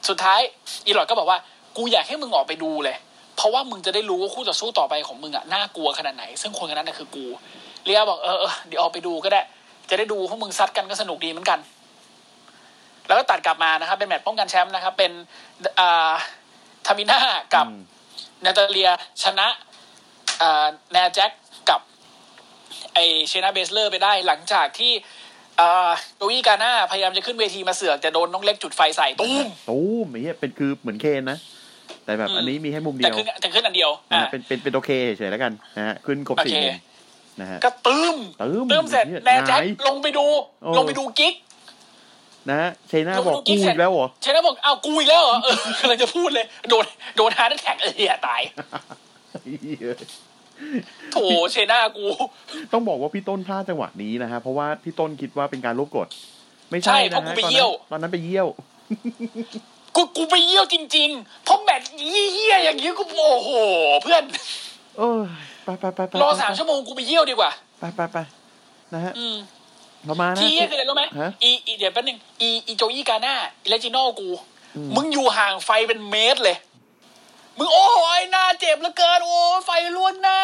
[0.09, 0.41] สุดท้าย
[0.87, 1.39] อีหลอดก็บอกว่า
[1.77, 2.97] กูอยากให้มึงออกไปดูเลย
[3.37, 7.27] เพราะว่ามึงจะได้รู้ว่าคู่ต่อสู้ต่อไปของมึงอะน่ากลัวขนาดไหน ซึ่งคนคนนั้นน่ะคือกู
[7.85, 9.43] Rhea บอกเออเออเดี๋ยวออกไปดูก็ได้
[9.91, 11.59] จะได้ดูพวกมึงซัดกันก็สนุกดีเหมือนกัน
[13.07, 15.13] แล้วก็ตัดกลับมานะครับ เป็นแมตช์ป้องกันแชมป์นะครับ เป็น
[15.81, 16.13] อ่า
[16.87, 17.21] Tamina
[17.55, 17.77] กับอืม
[18.45, 18.91] Natalya
[19.23, 19.49] ชนะ
[20.43, 21.31] อ่า Nia Jax
[21.71, 21.81] กับ
[22.95, 24.93] ไอ Shayna Baszler ไปได้หลังจากที่
[25.61, 31.39] อ่าโจวี่กาน่าพยายามจะขึ้นเวทีมาเสือกจะโดนน้องเล็กจุดไฟใส่ ตุ้มตู้มไอ้เหี้ยเป็นคือเหมือน Kane นะ
[32.11, 36.75] แต่แบบอืมอันนี้มีให้มุมเดียวแต่ขึ้นแต่ขึ้นอันเดียวนะอ่าฮะเป็นเป็นเป็นโอเคเฉยๆแล้วกันนะฮะขึ้นครบโอสี่เคมุม
[37.41, 38.17] นะฮะก็ตื้ม
[38.71, 40.27] ตื้มเสร็จเหี้ยแนแจ็คหงายลงไปดู
[40.63, 41.35] โอ้ลงไปดูกิ๊ก
[42.51, 46.85] นะฮะเชน่าลงบไปอกดูกิ๊กูกเสร็อีจกแล้วเหรอเชนาบอกอ้าวกูอีกแล้วเหรอเออกำลังจะพูดเลย โดน
[47.17, 48.43] โดนฮาร์ดแท็กเออเหี้ยตาย
[49.45, 49.95] เหี้ย
[51.13, 51.17] โถ
[51.51, 52.07] เชนากู
[52.73, 56.09] ต้องบอกว่าพี่ต้นพลาดจังหวะนี้นะฮะเพราะว่าพี่ต้นคิดว่าเป็นการลบกฎ
[56.71, 58.47] ไม่ใช่ใช่เพนะราะกูฮะไปตอนเยี่นั้ยวนตอนนั้นไปเยี่ยว
[59.95, 61.91] กูกูไปเยี่ยวจริง ๆ เพราะแมตช์
[62.33, 63.51] เหี้ยๆอย่างนี้กูโอ้โห
[64.03, 64.23] เพื่อน
[64.99, 65.21] เออ
[65.65, 68.19] ไปไปไปไปรอสามชั่วโมงกูไปเยี่ยวดีกว่า ไปไปไป
[68.95, 69.37] นะฮะอืม
[70.07, 74.29] เรามานะที่เหี้ยคืออะไรรู้ไหมฮะอีอีเดี๋ยวแป๊บนึงอีอีโจยี่กาน่าอี Reginald กู
[74.77, 76.57] อืมมึงอยู่ห่างไฟเป็นเมตรเลย
[77.59, 77.87] มึงโอ้
[78.21, 80.39] ยหน้าเจ็บเหลือเกิน โอ้ยไฟลวกหน้า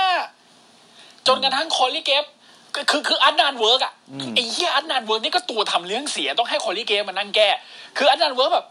[1.27, 2.25] จนกระทั่ง Corey Graves
[2.75, 3.93] ก็คือคือ Adnan Virk อะ
[4.35, 7.49] ไอ้เหี้ย Adnan Virk นี่ก็ตัวทำเรื่องเสียต้องให้ Corey Graves มานั่งแก้
[7.97, 8.67] คือ Adnan Virk แบบ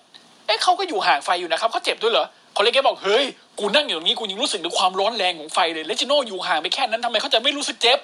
[0.45, 2.25] เอ๊ะเขาก็อยู่ห่างไฟอยู่นะครับเขาเจ็บด้วยเหรอ
[2.55, 3.25] Corey Graves บอกเฮ้ย
[3.59, 7.99] กูนั่งอยู่ตรงนี้กูยังรู้สึกถึงความร้อนแรงของไฟเลย Reginald อยู่ห่างไปแค่นั้นทำไมเขาจะไม่รู้สึกเจ็บ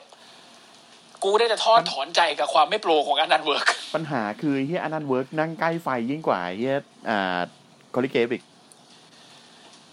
[1.23, 6.77] กูได้แต่ทอดถอนใจกับความไม่โปรของ Adnan Virkปัญหาคือเฮีย Adnan Virk นั่งใกล้ไฟยิ่งกว่าเฮีย
[7.09, 7.39] อ่า
[7.93, 8.43] Corey Graves อีก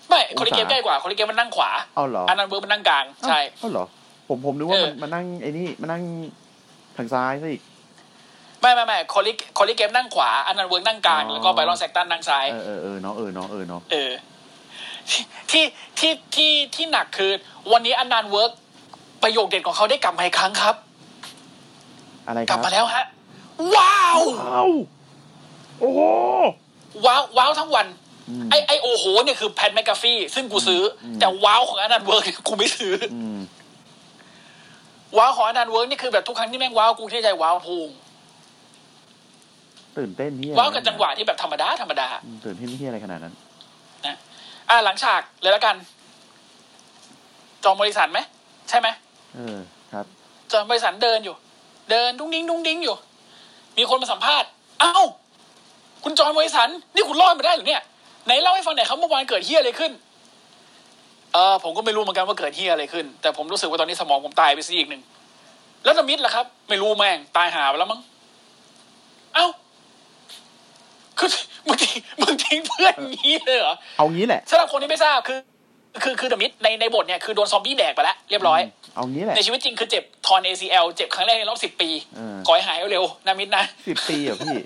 [0.08, 3.86] ไม่ Corey Graves ใกล้กว่า Corey Graves มันนั่งขวาเอาเหรอ Adnan Virk มันนั่งกลางใช่เอาเหรอ
[4.28, 6.02] ผมผมนึกว่าเออมันมานั่งไอ้นี่มานั่ง
[6.96, 7.62] ทางซ้ายซะอีก
[8.60, 14.10] ไม่ไม่ไม่ Corey Corey Graves นั่งขวา Adnan Virk นั่งกลางอ๋อแล้วก็ Byron Saxton นั่งซ้ายเออเออเออเนาะเออเนาะเออเนาะเออ
[15.50, 15.64] ที่
[15.98, 17.30] ที่ที่ที่หนักคือ
[17.72, 18.52] วันนี้ Adnan Virk
[19.22, 20.74] ประโยคเด็ดของเขาได้กลับมาอีกครั้งครับ
[22.26, 23.04] อะไรครับกลับมาแล้วฮะ
[23.76, 24.70] ว้าวว้าว
[25.80, 26.00] โอ้โห
[27.06, 27.86] ว้าวว้าวทั้งวัน
[28.28, 33.38] อืมไอไอโอโหเนี่ยคือ Pat McAfee ซึ่งกูซื้ออมแต่ว้าวของ Adnan Virk กูไม่ซื้อออืม
[35.18, 37.88] ว้าวของ Adnan Virk นี่คือแบบทุกครั้งที่แม่งว้าวกูที่ใจว้าวพุง
[39.98, 43.34] ตื่นเต้นเฮียว้าวกับจังหวะที่แบบธรรมดาธรรมดาอืมตื่นเต้นเฮียอะไรขนาดนั้น
[44.06, 44.16] นะ
[44.68, 45.76] อะหลังฉากเลยแล้วกัน
[47.64, 48.18] John Morrison ไหม
[48.68, 48.88] ใช่ไหม
[49.34, 49.58] เออ
[49.92, 50.06] ครับ
[50.52, 51.34] John Morrison เดินอยู่
[51.90, 52.96] เดินดุ้งดิ้งดุ้งดิ้งอยู่
[53.78, 54.48] มีคนมาสัมภาษณ์
[54.80, 54.94] เอ้า
[56.04, 57.82] คุณ John Morrison นี่คุณรอดมาได้เหรือเนี่ย
[58.26, 59.92] ไหนเล่าให้ฟังหน่อยครับเมื่อวานเกิดเฮียอะไรขึ้น
[61.32, 65.02] เออผมก็ไม่รู้เหมือนกันว่าเกิดเฮียอะไรขึ้น แต่ผมรู้สึกว่าตอนนี้สมองผมตายไปซีอีกหนึ่ง
[65.84, 68.00] แล้วนมิดล่ะครับ ไม่รู้แม่งตายหาไปแล้วมั้ง
[69.34, 69.46] เอ้า
[71.18, 71.28] คือ
[71.66, 75.38] มึงทิ้งมึงทิ้งเพื่อนอย่างนี้เลยเหรอเอางี้แหละสำหรับคนที่ไม่ทราบคือ
[76.02, 78.60] คือคือเดมิดในในบทเนี่ยคือโดนซอมบี้แดกไปแล้วเรียบร้อย
[78.96, 84.56] เอางี้แหละในชีวิตจริงคือเจ็บทอน ACL เจ็บครั้งแรกในรอบสิบปีเออขอให้หายเร็วๆนะมิดนะสิบปีเหรอพี่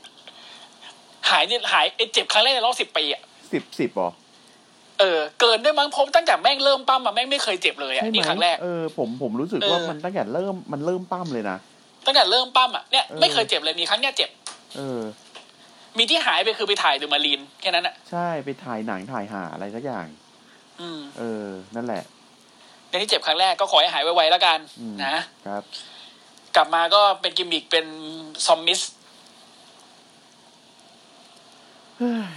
[1.31, 3.21] หายเนี่ยหายไอ้เจ็บครั้งแรกในรอบสิบปีอะ
[3.53, 4.11] สิบสิบเหรอ
[5.01, 11.57] เออเกินด้วยมั้งผมตั้งแต่แม่งเริ่มปล้ำมาแม่งไม่เคยเจ็บเลยอะใช่ไหมนี่ครั้งแรกเออผมผมรู้สึกเออว่ามันตั้งแต่เริ่มมันเริ่มปล้ำเลยนะ
[12.07, 14.31] ตั้งแต่เริ่มปล้ำอะเนี่ยเออไม่เคยเจ็บเลยมีครั้งเนี้ยเจ็บ
[14.77, 15.01] เออ
[15.99, 20.07] มีที่หายไปคือไปถ่าย The Marine แค่นั้นอะใช่ไปถ่ายหนังถ่ายหาอะไรสักอย่าง
[20.81, 22.03] อืม เออ นั่นแหละ
[22.89, 25.63] ในที่เจ็บครั้งแรกก็ขอให้หายไวๆแล้วกันอืมนะครับ
[26.57, 27.87] กลับมาก็เป็นกิมมิกเป็น
[28.47, 28.81] zombie
[31.99, 32.13] เฮ้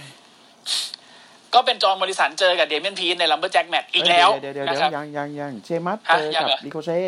[1.54, 6.98] ก็เป็น John Morrison เจอกับ Damian Priest ใน lumberjack match อีกแล้วเดี๋ยวเดี๋ยวนะเดี๋ยวครับยังยังยัง Sheamus ฮะเจอยังกับเหรอลิโคเช่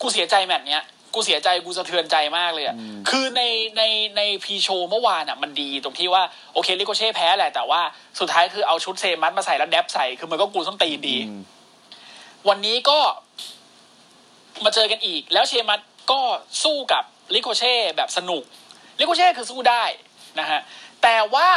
[0.00, 3.42] กูเสียใจแมตช์เนี้ย กูเสียใจกูสะเทือนใจมากเลยอะอืมคือใน
[3.76, 3.82] ใน
[4.16, 6.22] ใน pre-show เมื่อวานอะมันดีตรงที่ว่า
[6.54, 7.80] โอเค Ricochet แพ้แหละแต่ว่า
[8.20, 11.42] สุดท้ายคือเอาชุด Sheamus มาใส่แล้ว dab ใส่คือมันก็กูส้นตีนดีอืม
[12.48, 12.98] วันนี้ก็
[14.64, 16.20] มาเจอกันอีก แล้ว Sheamusก็
[16.62, 18.42] สู้กับ Ricochet แบบสนุก
[19.00, 19.84] Ricochet คือสู้ได้
[20.40, 20.60] นะฮะ
[21.02, 21.48] แต่ว่า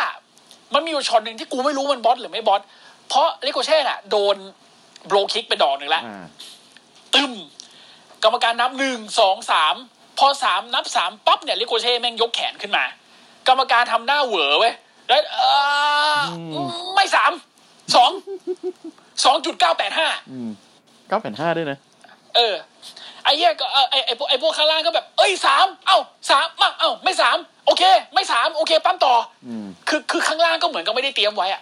[0.74, 2.62] มันมีอยู่ช็อตหนึ่งที่กูไม่รู้มัน botch หรือไม่ botch
[3.08, 4.36] เพราะ Ricochet น่ะ โดน
[5.08, 6.26] Brogue Kick ไปดอกหนึ่งแล้วอ่า
[7.14, 7.34] ตึม
[8.24, 9.76] กรรมการนับหนึ่งสองสาม
[10.20, 12.84] พอสามนับสามปั๊บเนี่ย Ricochet แม่งยกแขนขึ้นมา
[13.48, 14.74] กรรมการทำหน้าเหวอเว้ย
[15.08, 15.42] แล้วเอ
[16.18, 16.22] อ
[16.54, 16.58] อ
[16.96, 17.32] ไม่สาม
[17.96, 18.12] สอง
[19.26, 20.50] สองจุดเก้าแปดห้าอืม
[21.08, 21.78] เก้าแผ่นห้าด้วยนะ
[22.36, 22.54] เออ
[23.24, 25.98] ไอ้เหี้ยก็เออไอ้ไอ้พวกไอ้พวกข้างล่างก็แบบ เอ้ยสามเอ้า
[26.30, 27.84] สามมาเอ้าไม่สามโอเค
[28.14, 29.16] ไม่สามโอเค ปั๊มต่อ
[29.48, 31.62] อืมคือคือข้างล่างก็เหมือนกับไม่ได้เตรียมไว้อะ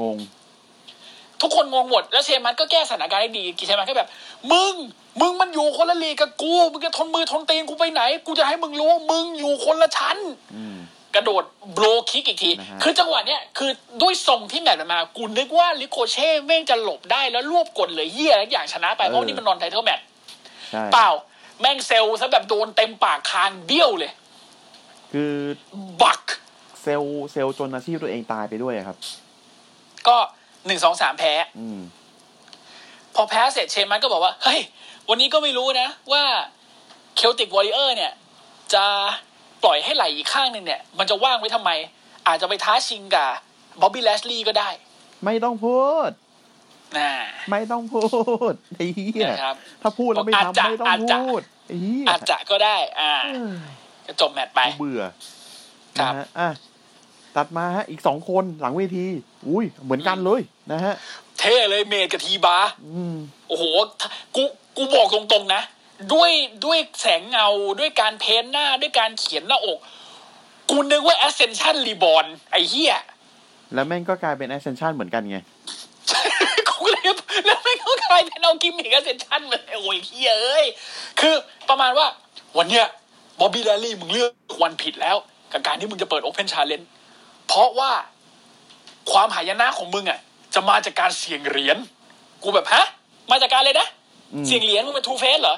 [0.00, 0.16] งง
[1.42, 4.08] ทุกคนงงหมด แล้วเชมันก็แก้สถานการณ์ได้ดีเชมันก็แบบ
[4.52, 4.74] มึง
[5.20, 10.18] มึงมันอยู่คนละลีกกับกู มึงจะทนมือทนตีนกูไปไหน กูจะให้มึงรู้มึงอยู่คนละชั้น
[10.56, 10.76] อืม
[11.14, 13.70] กระโดดโบรคิกอีกทีนะฮะคือจังหวะเนี้ยคือ
[14.02, 20.04] ด้วยทรงที่แมตช์มันมากูนึกว่า Ricochet แม่งจะหลบได้แล้วรวบกดเหลยเฮียอะไรอย่างชนะไปเพราะว่านี่มัน non-title match
[20.70, 21.10] ใช่เปล่า
[21.60, 24.12] แม่ง sell ซะแบบโดนเต็มปากคางเบี้ยวเลย
[25.12, 25.32] คือ
[26.02, 26.22] บัก
[26.82, 28.96] sell sell จนอาชีพตัวเองตายไปด้วยอะครับ
[30.08, 30.16] ก็
[30.66, 31.80] หนึ่งสองสามแพ้อืม
[33.14, 34.60] พอแพ้เสร็จ Sheamus ก็บอกว่า เฮ้ย
[35.08, 36.22] วันนี้ก็ไม่รู้นะ ว่า
[37.16, 38.12] Celtic Warrior เนี่ย
[38.74, 38.84] จะ
[39.64, 41.70] ปล่อยให้ไหลอีกข้างหนึ่งเนี่ย มันจะว่างไว้ทำไม
[42.26, 43.30] อาจจะไปท้าชิงกับ
[43.80, 44.68] บ๊อบบี้แลชลีย์ก็ได้
[45.24, 46.10] ไม่ต้องพูด
[46.98, 47.10] นะ
[47.50, 48.04] ไม่ต้องพู
[48.50, 53.32] ดไอ้เหี้ยนะครับ ถ้าพูดแล้วไม่อาจจะทำไม่ต้องอาจจะพูดไอ้เหี้ยอาจจะก็ได้ อ่าเอ้
[53.70, 53.72] ย
[54.06, 55.02] จะจบแมตช์ไปกูเบื่อ
[56.00, 56.48] ครับนะฮะอะ
[57.36, 59.06] ตัดมาฮะอีกสองคนหลังเวที
[59.48, 60.40] อุ้ยเหมือนกันเลย
[60.72, 60.94] นะฮะ
[61.38, 63.16] เท่เลยเมดกับทีบาร์อืม
[63.48, 63.64] โอ้โห
[64.36, 64.42] กู
[64.76, 65.62] กูบอกตรงๆนะ
[66.12, 66.30] ด้วย
[66.64, 67.48] ด้วยแสงเงา
[67.80, 69.78] ด้วยการ paint หน้าด้วยการเขียนหน้าอก
[70.70, 72.94] กูนึกว่า Ascension Reborn ไอ้เหี้ย
[73.74, 75.38] แล้วแม่งก็กลายเป็น Ascension เหมือนกันไง
[76.68, 77.10] กูเลย
[77.46, 80.66] แล้วไม่เข้าใครเป็นเอา gimmick Ascension มาเลยโอ้ยเฮียเอ้ย
[81.20, 81.34] คือ
[81.68, 82.06] ประมาณว่า
[82.58, 82.84] วันเนี้ย
[83.40, 84.30] Bobby Lash ley มึงเลือก
[84.62, 85.16] วันผิดแล้ว
[85.52, 86.30] กับการที่มึงจะเปิดโอ
[87.48, 87.92] เพนชาเลน g e เพราะว่า
[89.12, 90.18] ความหายนะของมึงอะ
[90.54, 91.78] จะมาจากการเสี่ยงเหรียญ
[92.42, 92.84] กูแบบฮะ
[93.30, 93.86] มาจากการเลยนะ
[94.32, 95.56] อืมเสี่ยงเหรียญมึงเป็น two face เหรอ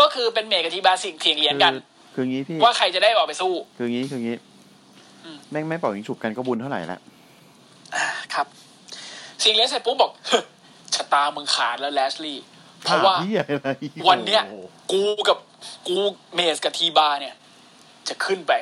[0.00, 1.82] ก็คือเป็นเมซกับทีบาร์สิเสี่ยงเหรียญกันคือ
[2.14, 4.36] คืองี้พี่ว่าใครจะได้ออกไปสู้ คืองี้คืองี้
[5.24, 6.98] อืมแม่งไม่เป่ายิงฉุบกันก็บุญเท่าไหร่ละ
[8.34, 8.46] ครับ
[9.40, 10.42] เสี่ยงเหรียญเสร็จปุ๊บบอกเฮ้ย
[10.94, 12.38] ชะตามึงขาดแล้วแลชลี่
[12.82, 13.68] เพราะว่าเหี้ยอะไร
[14.08, 15.38] วันเนี้ยโอ้โหกูกับ
[15.88, 15.96] กู
[16.34, 17.34] เมซกับทีบาร์เนี่ย
[18.08, 18.52] จะขึ้นไป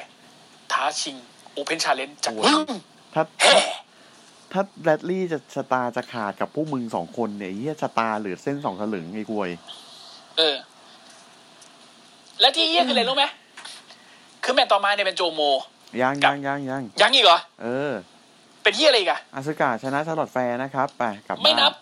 [0.73, 1.17] ท้าชิง
[1.55, 2.45] โอเพนชาเลนจ์จากมึง
[3.15, 3.57] ถ้าแฮ่
[4.53, 9.51] ถ้าแรดลี่จะชะตาจะขาดกับพวกมึงสองคนเนี่ยไอ้เหี้ยชะตาเหลือเส้นสองสลึงไอ้กวย
[10.39, 10.57] เออ
[12.41, 13.25] และที่เยี่ยคืออะไรรู้ไหม
[14.45, 15.41] คือแมตต์ต่อมาเนี่ยเป็นโจโม
[16.03, 17.93] ยังกัยับงยังยังยังอีกเหรอ เออ
[18.63, 21.73] เป็นที่อะไรอีกอะอาซึกะชนะชาร์ลอตแฟร์นะครับไปกลับบ้าไม่นับ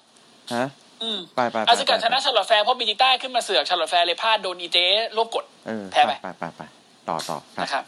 [0.54, 0.66] ฮะ
[1.02, 4.78] อืมไปไปไปอาสกัดไปชนะชาร์ลอตแฟร์เพราะบิจิต้าขึ้นมาเสือกชาร์ลอตแฟร์เลยพลาดโดนอีเจ
[5.16, 6.61] รวบกดเออแพ้ไปไปไปไป
[7.09, 7.85] ต่อต่อครับนะครับ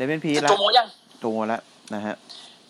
[0.00, 0.86] เดวินพีแต่แล้โจวโมยัง
[1.20, 1.62] โจโมแล้ว
[1.94, 2.14] นะฮะ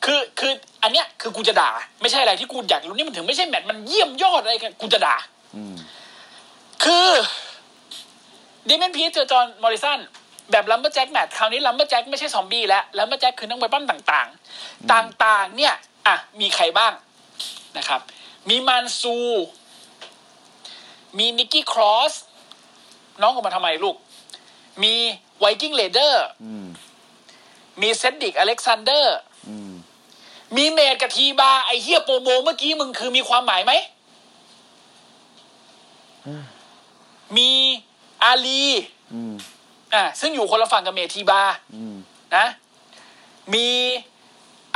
[0.04, 5.16] คือคืออันเนี้ยคือกูจะด่า ไม่ใช่อะไรที่กูอยากรู้นี่มันถึงไม่ใช่แมตช์มันเยี่ยมยอดอะไรกันกูจะด่า
[5.56, 5.74] อืม
[6.84, 7.08] คือ
[8.68, 9.98] ดิเมนพีเจอจอห์นมอริสัน
[10.50, 14.28] แบบลัมเบอร์แจ็คแมทคราวนี้ลัมเบอร์แจ็คไม่ใช่ซอมบี้แล้วลัมเบอร์แจ็คคือนักมวยปั้มต่าง
[14.60, 15.74] ๆ ต่างๆ เนี่ย
[16.06, 16.92] อะ มีใครบ้าง
[17.78, 18.00] นะครับ
[18.48, 19.16] มีมันซู
[21.18, 22.12] มีนิกกี้ครอส
[23.22, 23.96] น้องออกมาทำไมลูก
[24.82, 24.94] มี
[25.38, 26.54] ไวกิ้งเรเดอร์อื
[27.78, 29.72] มมีเซดดิกอเล็กซานเดอร์อืม
[30.56, 33.72] มีเมซกับทีบาร์ไอ้เหี้ย promo เมื่อกี้มึงคือมีความหมายไหม
[37.36, 37.50] มี
[38.22, 38.64] อาลี
[39.14, 39.34] อืม
[39.94, 41.96] อะซึ่งอยู่คนละฝั่งกับเมซทีบาร์อืม
[42.36, 42.46] นะ
[43.54, 43.68] มี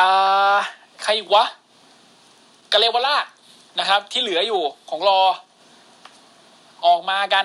[0.00, 0.56] อ่า
[1.02, 1.44] ใครอีกวะ
[2.72, 3.16] กาเลวาล่า
[3.78, 5.20] นะครับ ที่เหลืออยู่ของรอว์
[6.86, 7.44] ออกมากัน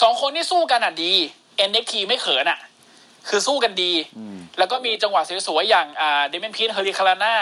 [0.00, 1.12] สองคนที่สู้กันอะดี
[1.68, 2.58] NXT ไม่เขินอะ
[3.28, 7.34] คือสู้กันดีอืมแล้วก็มีจังหวะสวยๆอย่างอ่าเดเมียนพรีสต์ hurricanrana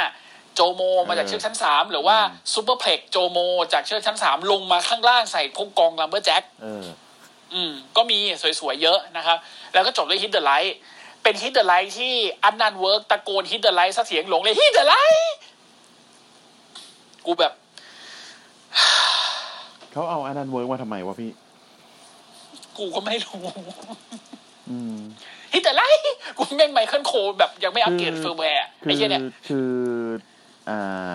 [0.54, 2.16] โจโมมาจากเชือกชั้นสามหรือว่า
[2.54, 3.38] superplex โจโม
[3.72, 6.84] จากเชือกชั้นสามลงมาข้างล่างใส่พวกกอง lumberjack เออ
[7.54, 8.18] อืม ก็มี
[8.60, 9.38] สวยๆเยอะนะครับ
[9.72, 10.76] แล้วก็จบด้วย Hit the Lights
[11.22, 12.14] เป็น Hit the Lights ที่
[12.44, 15.34] อัดนานเวิร์กตะโกน Hit the Lights ซะเสียงหลงเลย Hit the Lights
[17.26, 17.52] กูแบบ
[19.92, 21.30] เขาเอาอัดนานเวิร์กมาทำไมวะพี่
[22.78, 23.40] กูก็ไม่รู้
[24.70, 24.98] อืม
[25.52, 29.68] Hit the Lights กูแม่งไมเคิลโคลแบบยังไม่อัปเกรดคือเฟิร์มแวร์คืไอ้เหี้ยเนี่ยคือ
[30.68, 31.14] อ่า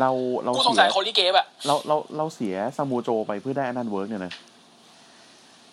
[0.00, 0.10] เรา
[0.42, 4.32] เรากูสงสารคอรี่เกรฟส์อะเราเราเราเสียซามูโจไปเพื่อได้อัดนานเวิร์กเนี่ยนะ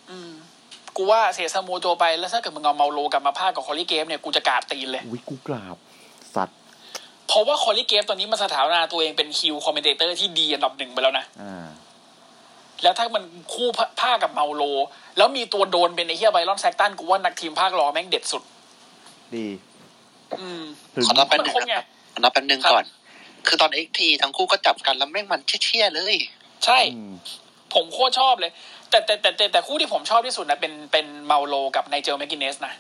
[0.10, 0.32] อืม
[0.96, 5.76] กูว่าเสียซามูโจไปแล้วถ้าเกิดมึงเอาเมาโลกลับมาพากกับคอลลิเกฟเนี่ยกูจะกราบตีนเลยวิกูกราบ
[6.36, 6.58] สัตว์
[7.28, 11.66] เพราะว่าคอลลิเกฟตอนนี้มันสถาปนาตัวเองเป็นคิวคอมเมนเตอร์ที่ดีอันดับหนึ่งไปแล้วนะอ่า
[12.84, 13.68] แล้วถ้ามันคู่
[14.02, 14.64] ภาคกับเมาโล
[15.18, 18.44] แล้วมีตัวโดนเป็นไอเฮียไบรอนแซกตันกูว่านักทีมภาครอแม่งเด็ดสุด
[19.36, 19.48] ดี
[20.42, 20.64] อืม
[20.96, 22.86] ถึงขอนับแป๊บมันนึงคงไงนะครับขอนับแป๊บนึงครับก่อน
[23.48, 26.16] คือตอนเอ็กทีทั้งคู่ก็จับกันแล้วแม่งมันเชี่ยๆเลย
[26.66, 27.14] ใช่อืม
[27.74, 28.52] ผมโคตรชอบเลย
[28.90, 32.74] แต่แต่แต่แต่แต่คู่ที่ผมชอบที่สุดนะเป็นเป็นเมาโลกับไนเจลแมกกินเนสนะ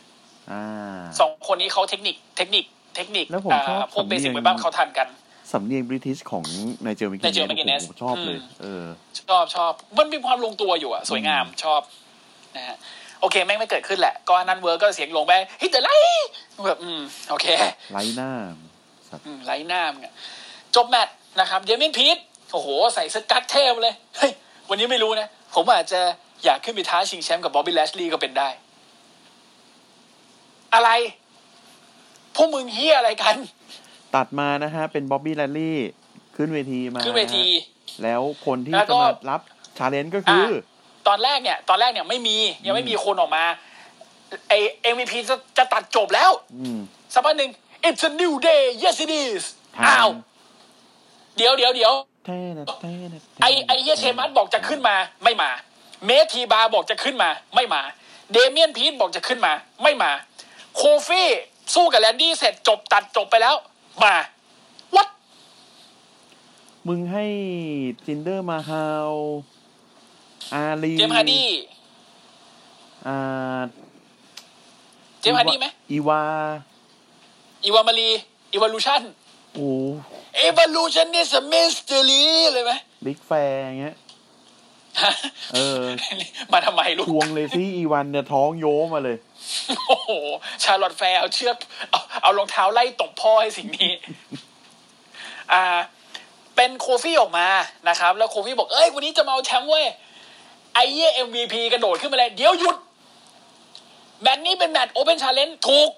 [0.51, 5.07] อ่าสองคนนี้เขาเทคนิคเทคนิค เทคนิคแล้วผมชอบาพวกสำเบเนียงสิกไปบ้างเขาทันกัน
[5.51, 8.85] สำเนียง British ของไนเจลแม็ก Nigel McGuinness ผมชอบเลยอืมเออ
[9.19, 11.81] ชอบชอบมันมีความลงตัวอยู่อะสวยงามชอบ
[12.55, 12.77] นะฮะ
[13.21, 16.29] โอเค แม่งไม่เกิดขึ้นแหละ ก็อัดนานเวิร์กก็เสียงลงไป Hit the Lights
[16.67, 17.45] แบบอืม โอเค
[17.91, 18.31] ไร้หน้า
[19.09, 20.13] สัตว์อืมไร้หน้ามึงอะ
[20.75, 22.17] จบแมตช์นะครับเดเมียนพรีสต์
[22.51, 24.31] โอ้โห ใส่สกัดเทพเลย เฮ้ย
[24.69, 26.01] วันนี้ไม่รู้นะ ผมอาจจะ
[26.45, 28.49] อยากขึ้นไปท้าชิงแชมป์กับบ๊อบบี้แลชลีย์ก็เป็นได้
[30.73, 30.89] อะไร
[32.35, 33.35] พวกมึงเหี้ยอะไรกัน
[34.17, 35.77] ตัดมานะฮะ เป็นบ๊อบบี้แลชลี่
[36.35, 39.41] ขึ้นเวทีมา ขึ้นเวทีฮะแล้วคนที่แล้วก็จะมารับ
[39.77, 40.53] challenge ก็คืออ
[41.07, 43.43] ตอนแรกเนี่ย ตอนแรกเนี่ยไม่มียังไม่มีคนออกมา
[44.49, 46.79] ไอ้ MVP จะจะตัดจบแล้วอืม
[47.13, 47.49] สักพักหนึ่ง
[47.87, 49.43] it's a new day yes it is
[49.87, 50.09] อ้าว
[51.37, 51.93] เดี๋ยวเดี๋ยวเดี๋ยว
[52.25, 55.49] แท้นะแท้นะไอไอ้เหี้ยเชมัสบอกจะขึ้นมา ไม่มา
[56.05, 57.81] เมซทีบาร์บอกจะขึ้นมา ไม่มา
[58.31, 59.53] เดเมียนพรีสต์บอกจะขึ้นมา
[59.83, 60.11] ไม่มา
[60.75, 61.29] โคฟี่
[61.73, 63.55] สู้กับแลนดี้เสร็จจบตัดจบไปแล้ว
[64.03, 64.15] มา
[64.95, 65.07] วัด
[66.87, 67.25] มึงให้
[68.05, 69.11] จินเดอร์มาฮาว
[70.53, 71.47] อาลีเจมส์ฮาร์ดี้
[73.07, 73.17] อ่า
[75.19, 76.21] เจมส์ฮาร์ดี้ไหมอีวา
[77.65, 78.09] อีวามารี
[78.53, 79.01] อีวาลูชัน
[79.55, 79.69] โอ้
[80.39, 82.71] อีวาลูชันนี่สมิสเตอรีเลยไหม
[83.05, 83.95] บิ๊กแฟร์เงี้ย
[85.53, 85.83] เออ
[86.51, 89.17] มาทำไมลูกทวงเลยซี่อีวันเนี่ยท้องโยมาเลย
[89.87, 90.11] โอ้โห
[90.63, 91.55] ชาร์ลอตแฟร์เอาเชือก
[91.91, 93.91] เอาเอารองเท้าไล่ตบพ่อให้สิ่งนี้
[95.53, 95.63] อ่า
[96.55, 97.47] เป็นโคฟี่ออกมา
[97.89, 99.85] นะครับ แล้วโคฟี่บอก เอ้ย วันนี้จะมาเอาแชมป์เว้ย
[100.73, 102.75] ไอ้เหี้ย MVP กระโดดขึ้นมาเลย เดี๋ยวหยุด
[104.21, 105.89] แมตช์นี้เป็นแมตช์ open challenge ถูก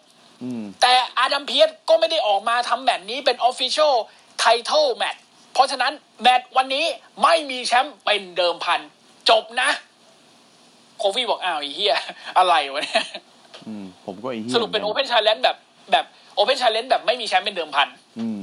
[0.43, 3.93] อืมแต่อดัมเพียร์ซก็ไม่ได้ออกมาทำแมตช์นี้เป็น official
[4.39, 5.21] title match
[5.53, 6.85] เพราะฉะนั้นแมตช์วันนี้
[7.23, 8.79] ไม่มีแชมป์เป็นเดิมพัน
[9.29, 9.69] จบนะ
[10.97, 11.95] โคฟี่บอกอ้าวไอ้เหี้ย
[12.37, 13.05] อะไรวะเนี่ย
[13.67, 15.57] อืมผมก็ไอ้เหี้ยสรุปเป็น open challenge แบบ
[15.91, 17.87] แบบ open challenge แบบไม่มีแชมป์เป็นเดิมพัน
[18.19, 18.41] อืม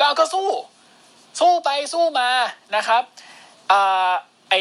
[0.00, 0.48] ก็ก็สู้
[1.40, 2.28] สู้ไปสู้มา
[2.76, 3.02] นะครับ
[3.72, 4.12] อ่า
[4.50, 4.54] ไอ้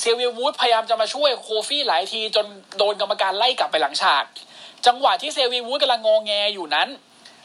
[0.00, 2.46] เซเวียร์วูดส์พยายามจะมาช่วยโคฟี่หลายทีจน
[2.78, 4.24] โดนกรรมการไล่กลับไปหลังฉาก
[4.86, 6.88] จังหวะที่เซเวียร์วูดส์กำลังงอแงอยู่นั้น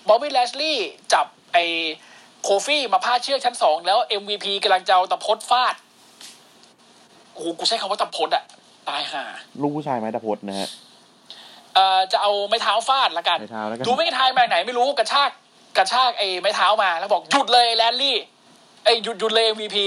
[0.08, 1.58] บอบบี้แลชลีย์จับไอ้
[2.44, 5.76] โคฟี่มาพาดเชือกชั้นสองแล้ว MVP กำลังจะเอาตะพดฟาด
[7.34, 8.44] โอ้โหกูใช้คำว่าตะพดอะ
[8.90, 9.24] ตายห่า
[9.62, 10.70] ลูกผู้ชายไม้ตะพดนะฮะ
[11.76, 15.30] เอ่อจะเอาไม้เท้าฟาดละกันไม้เท้าแล้วกัน Drew McIntyre มาไหนไม่รู้กระชาก
[15.78, 18.18] กระชากไอ้ไม้เท้ามา แล้วบอกหยุดเลยแลนลี่
[18.86, 19.78] ไอ้ยหยุดหยุดเลย MVP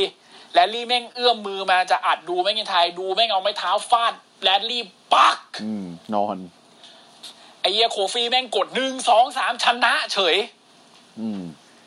[0.52, 4.82] แลนลี่แม่งเอื้อมมือมาจะอัด Drew McIntyre Drew แม่งเอาไม้เท้าฟาด Lashley
[5.14, 6.36] ปั๊กอืมนอน
[7.60, 10.36] ไอ้เหี้ย Kofi แม่งกดหนึ่งสองสามชนะเฉย
[11.20, 11.42] อืม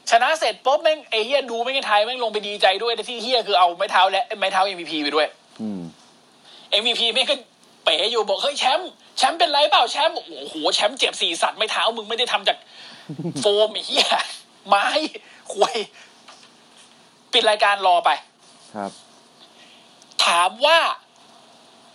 [0.09, 5.27] ชนะเสร็จปุ๊บแม่งไอ้เหี้ย Drew McIntyre แม่งลงไปดีใจด้วยแต่ที่เหี้ยคือเอาไม้เท้าและไม้เท้า MVP ไปด้วย
[5.61, 5.81] อืม
[6.81, 7.35] MVP แม่งก็
[7.83, 12.57] เป๋อยู่บอกเฮ้ยแชมป์แชมป์เป็นไรเปล่าแชมป์โอ้โหแชมป์เจ็บสี่สัตว์ไม่เท้ามึงไม่ได้ทำจาก
[13.39, 14.07] โฟมไอ้เหี้ย
[14.67, 14.85] ไม้
[15.51, 15.77] ควย
[17.31, 18.09] ปิดรายการรอไป
[18.75, 18.91] ครับ
[20.25, 20.79] ถามว่า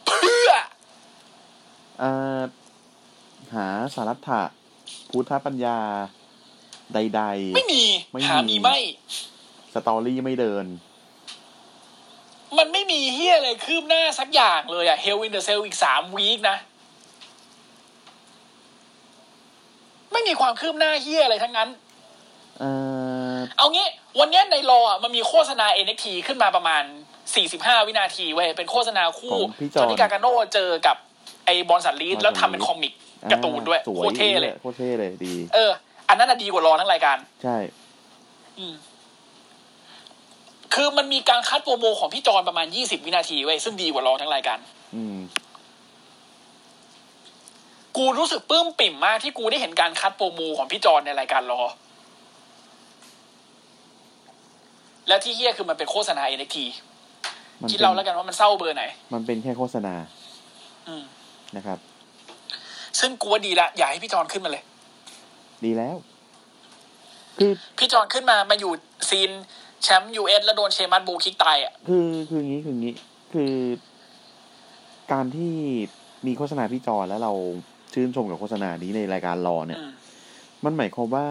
[0.07, 0.50] เพื่อ
[2.03, 2.42] อ่า
[3.53, 4.42] หหาสารัตถะ
[5.11, 5.79] พุทธปัญญา
[6.92, 7.23] ใด
[7.55, 10.66] ไม่มีไม่มีหามีไม่ๆ story ไม่เดิน
[12.59, 16.57] มันไม่มีเหี้ยอะไรคืบหน้าสักอย่างเลยอะ Hell in a Cell อีกสาม week นะ
[20.12, 21.68] ไม่มีความคืบหน้าเหี้ยอะไรทั้งนั้น
[22.59, 22.70] เอ่
[23.35, 23.87] อเอางี้
[24.20, 26.83] วันเนี้ยใน RAW อะมันมีโฆษณา NXT ขึ้นมาประมาณ
[27.35, 30.97] 45วินาทีเว้ย เป็นโฆษณาคู่ของพี่ Johnny Gargano เจอกับ
[31.47, 32.93] ไอ้ Bronson Reed Bronson Reed แล้วทำเป็น comic
[33.33, 35.73] การ์ตูนด้วยสวยโคตรเท่เลยโคตรเท่เลยดี เออ
[36.09, 37.57] อันนั้นน่ะดีกว่ารอทั้งรายการ ใช่
[38.59, 38.75] อืม
[40.75, 44.59] คือมันมีการคัดโปรโมของพี่จอนประมาณ20วินาทีเว้ยซึ่งดีกว่ารอทั้งรายการ
[44.97, 45.19] อืม
[47.97, 51.62] กูรู้สึกปลื้มปิ่มมากที่กูได้เห็นการคัดโปรโมของพี่จอนในรายการรอ
[55.09, 56.59] และที่เฮี้ยคือมันเป็นโฆษณา NXT
[57.61, 59.95] มันคิดเป็นเราแล้วกันว่ามันเศร้าเบอร์ไหน มันเป็นแค่โฆษณา
[60.88, 61.05] อืม
[61.57, 61.79] นะครับ
[63.01, 64.62] ซึ่งกูว่าดีละ อยากให้พี่จอนขึ้นมาเลย
[65.66, 65.96] ดีแล้ว
[67.38, 68.72] คือพี่จอนขึ้นมามาอยู่
[69.11, 69.31] scene
[69.83, 72.94] แชมป์ US แล้วโดน Sheamus Brogue Kick ตายอะคือคืออย่างนี้คืออย่างนี้
[73.33, 73.55] คือ
[75.12, 75.55] การที่
[76.27, 77.33] มีโฆษณาพี่จอแล้วเรา
[77.92, 79.92] ชื่นชมกับโฆษณานี้ในรายการ RAW เนี่ยอืม
[80.64, 81.27] มันหมายความว่า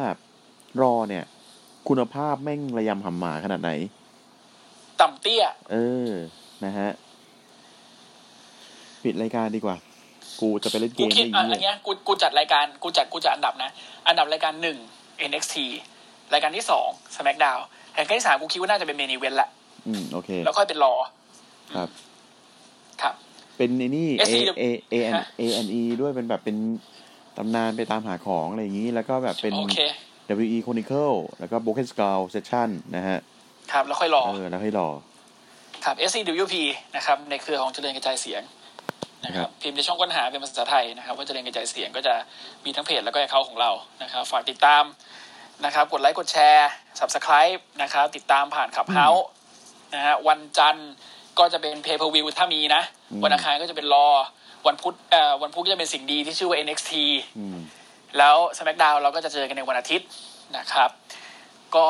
[0.81, 1.23] RAW เนี่ย
[1.87, 3.71] คุณภาพแม่งระยำหำหมาขนาดไหน
[5.01, 5.77] ต่ำเตี้ย เอ
[6.09, 6.11] อ
[6.65, 6.89] นะฮะ
[9.03, 9.75] ปิดรายการดีกว่า
[10.41, 13.71] กูจะไปเล่นเกกูมคิดไอ้อะเหี้อันเนี้ยยกูกูจัดรายการกูจัดกูจัดอันดับนะ
[14.07, 14.77] อันดับรายการหนึ่ง
[15.29, 15.55] NXT
[16.33, 17.61] รายการที่สอง SmackDown
[17.97, 19.49] รายการที่สามกูคิดว่าน่าจะเป็นเมนิเวนละ
[19.87, 20.93] อืมโอเค แล้วค่อยเป็นรอ
[21.75, 21.89] ครับ
[23.01, 23.13] ครับ
[23.57, 26.57] เป็นในนี่ A SCW A A N ฮะ A N E ด้วยเป็นแบบเป็น
[27.37, 29.77] ตำนานไปตามหาของอะไรอย่างนี้ แล้วก็แบบเป็นโอเค
[30.45, 33.19] WWE Chronicle แล้วก็ Broken Skull Session นะฮะ
[33.71, 34.87] ครับ แล้วค่อย RAW เออแล้วให้ RAW
[35.85, 36.55] ครับ SCWP
[36.95, 38.41] นะครับ ในเครือของเจริญกระจายเสียง
[39.25, 42.13] นะคครัรับบพิมพ์ในช่องค้นหาเป็นภาษาไทยนะครับว่าเจริญกระจายเสียงก็จะ
[42.65, 43.71] มีทั้งเพจแล้วก็ account ของเรา
[44.03, 44.83] นะครับฝากติดตาม
[45.65, 49.25] นะครับกดไลค์กดแชร์ Subscribe นะครับติดตามผ่าน Clubhouse
[49.95, 50.91] นะฮะวันจันทร์
[51.39, 52.81] ก็จะเป็น Pay Per View ถ้ามีนะ
[53.11, 54.07] อืมวันอังคารก็จะเป็น RAW
[54.67, 56.91] วันพุธเอ่อวันพุธก็จะเป็นสิ่งดีที่ชื่อว่า NXT
[57.37, 57.59] อืม
[58.17, 60.07] แล้ว SmackDown เราก็จะเจอกันในวันอาทิตย์
[60.57, 60.89] นะครับ
[61.75, 61.87] ก็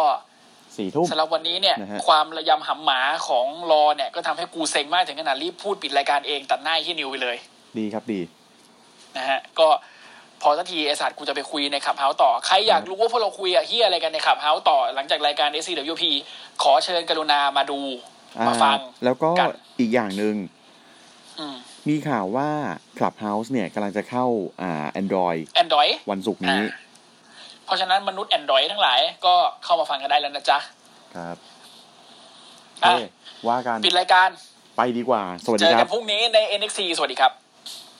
[0.77, 7.37] สี่ทุ่มสำหรับวันนี้เนี่ยนะฮะความระยำหำหมาของ RAW เนี่ย ก็ทำให้กูเซ็งมากถึงขนาดรีบพูดปิดรายการเองตัดหน้าพี่นิวไปเลย
[7.77, 8.21] ดีครับดี
[9.17, 9.67] นะฮะ ก็
[10.41, 16.03] พอสักทีไอสัตว์กูจะไปคุยใน Clubhouse ต่อ ใครอยากรู้ว่าพวกเราคุยอะเหี้ยอะไรกันใน Clubhouse ต่อ หลังจากรายการ SCWP
[16.63, 17.79] ขอเชิญกรุณามาดู
[18.37, 20.35] อ่ามาฟัง แล้วก็กันอีกอย่างหนึ่ง
[21.39, 21.55] อืม
[21.89, 22.49] มีข่าวว่า
[22.97, 24.25] Clubhouse เนี่ยกำลังจะเข้า
[24.61, 26.81] อ่า Android Android วันศุกร์นี้อ่า
[27.65, 30.57] เพราะฉะนั้นมนุษย์ Android ทั้งหลาย ก็เข้ามาฟังกันได้แล้วนะจ๊ะ
[31.15, 31.37] ครับ
[32.85, 33.03] อะเอ้ย
[33.47, 34.29] ว่ากันปิดรายการ
[34.77, 37.31] ไปดีกว่า สวัสเจดีอคกัรันบพรุ่งนี้ใน NXT สวัสดีครับ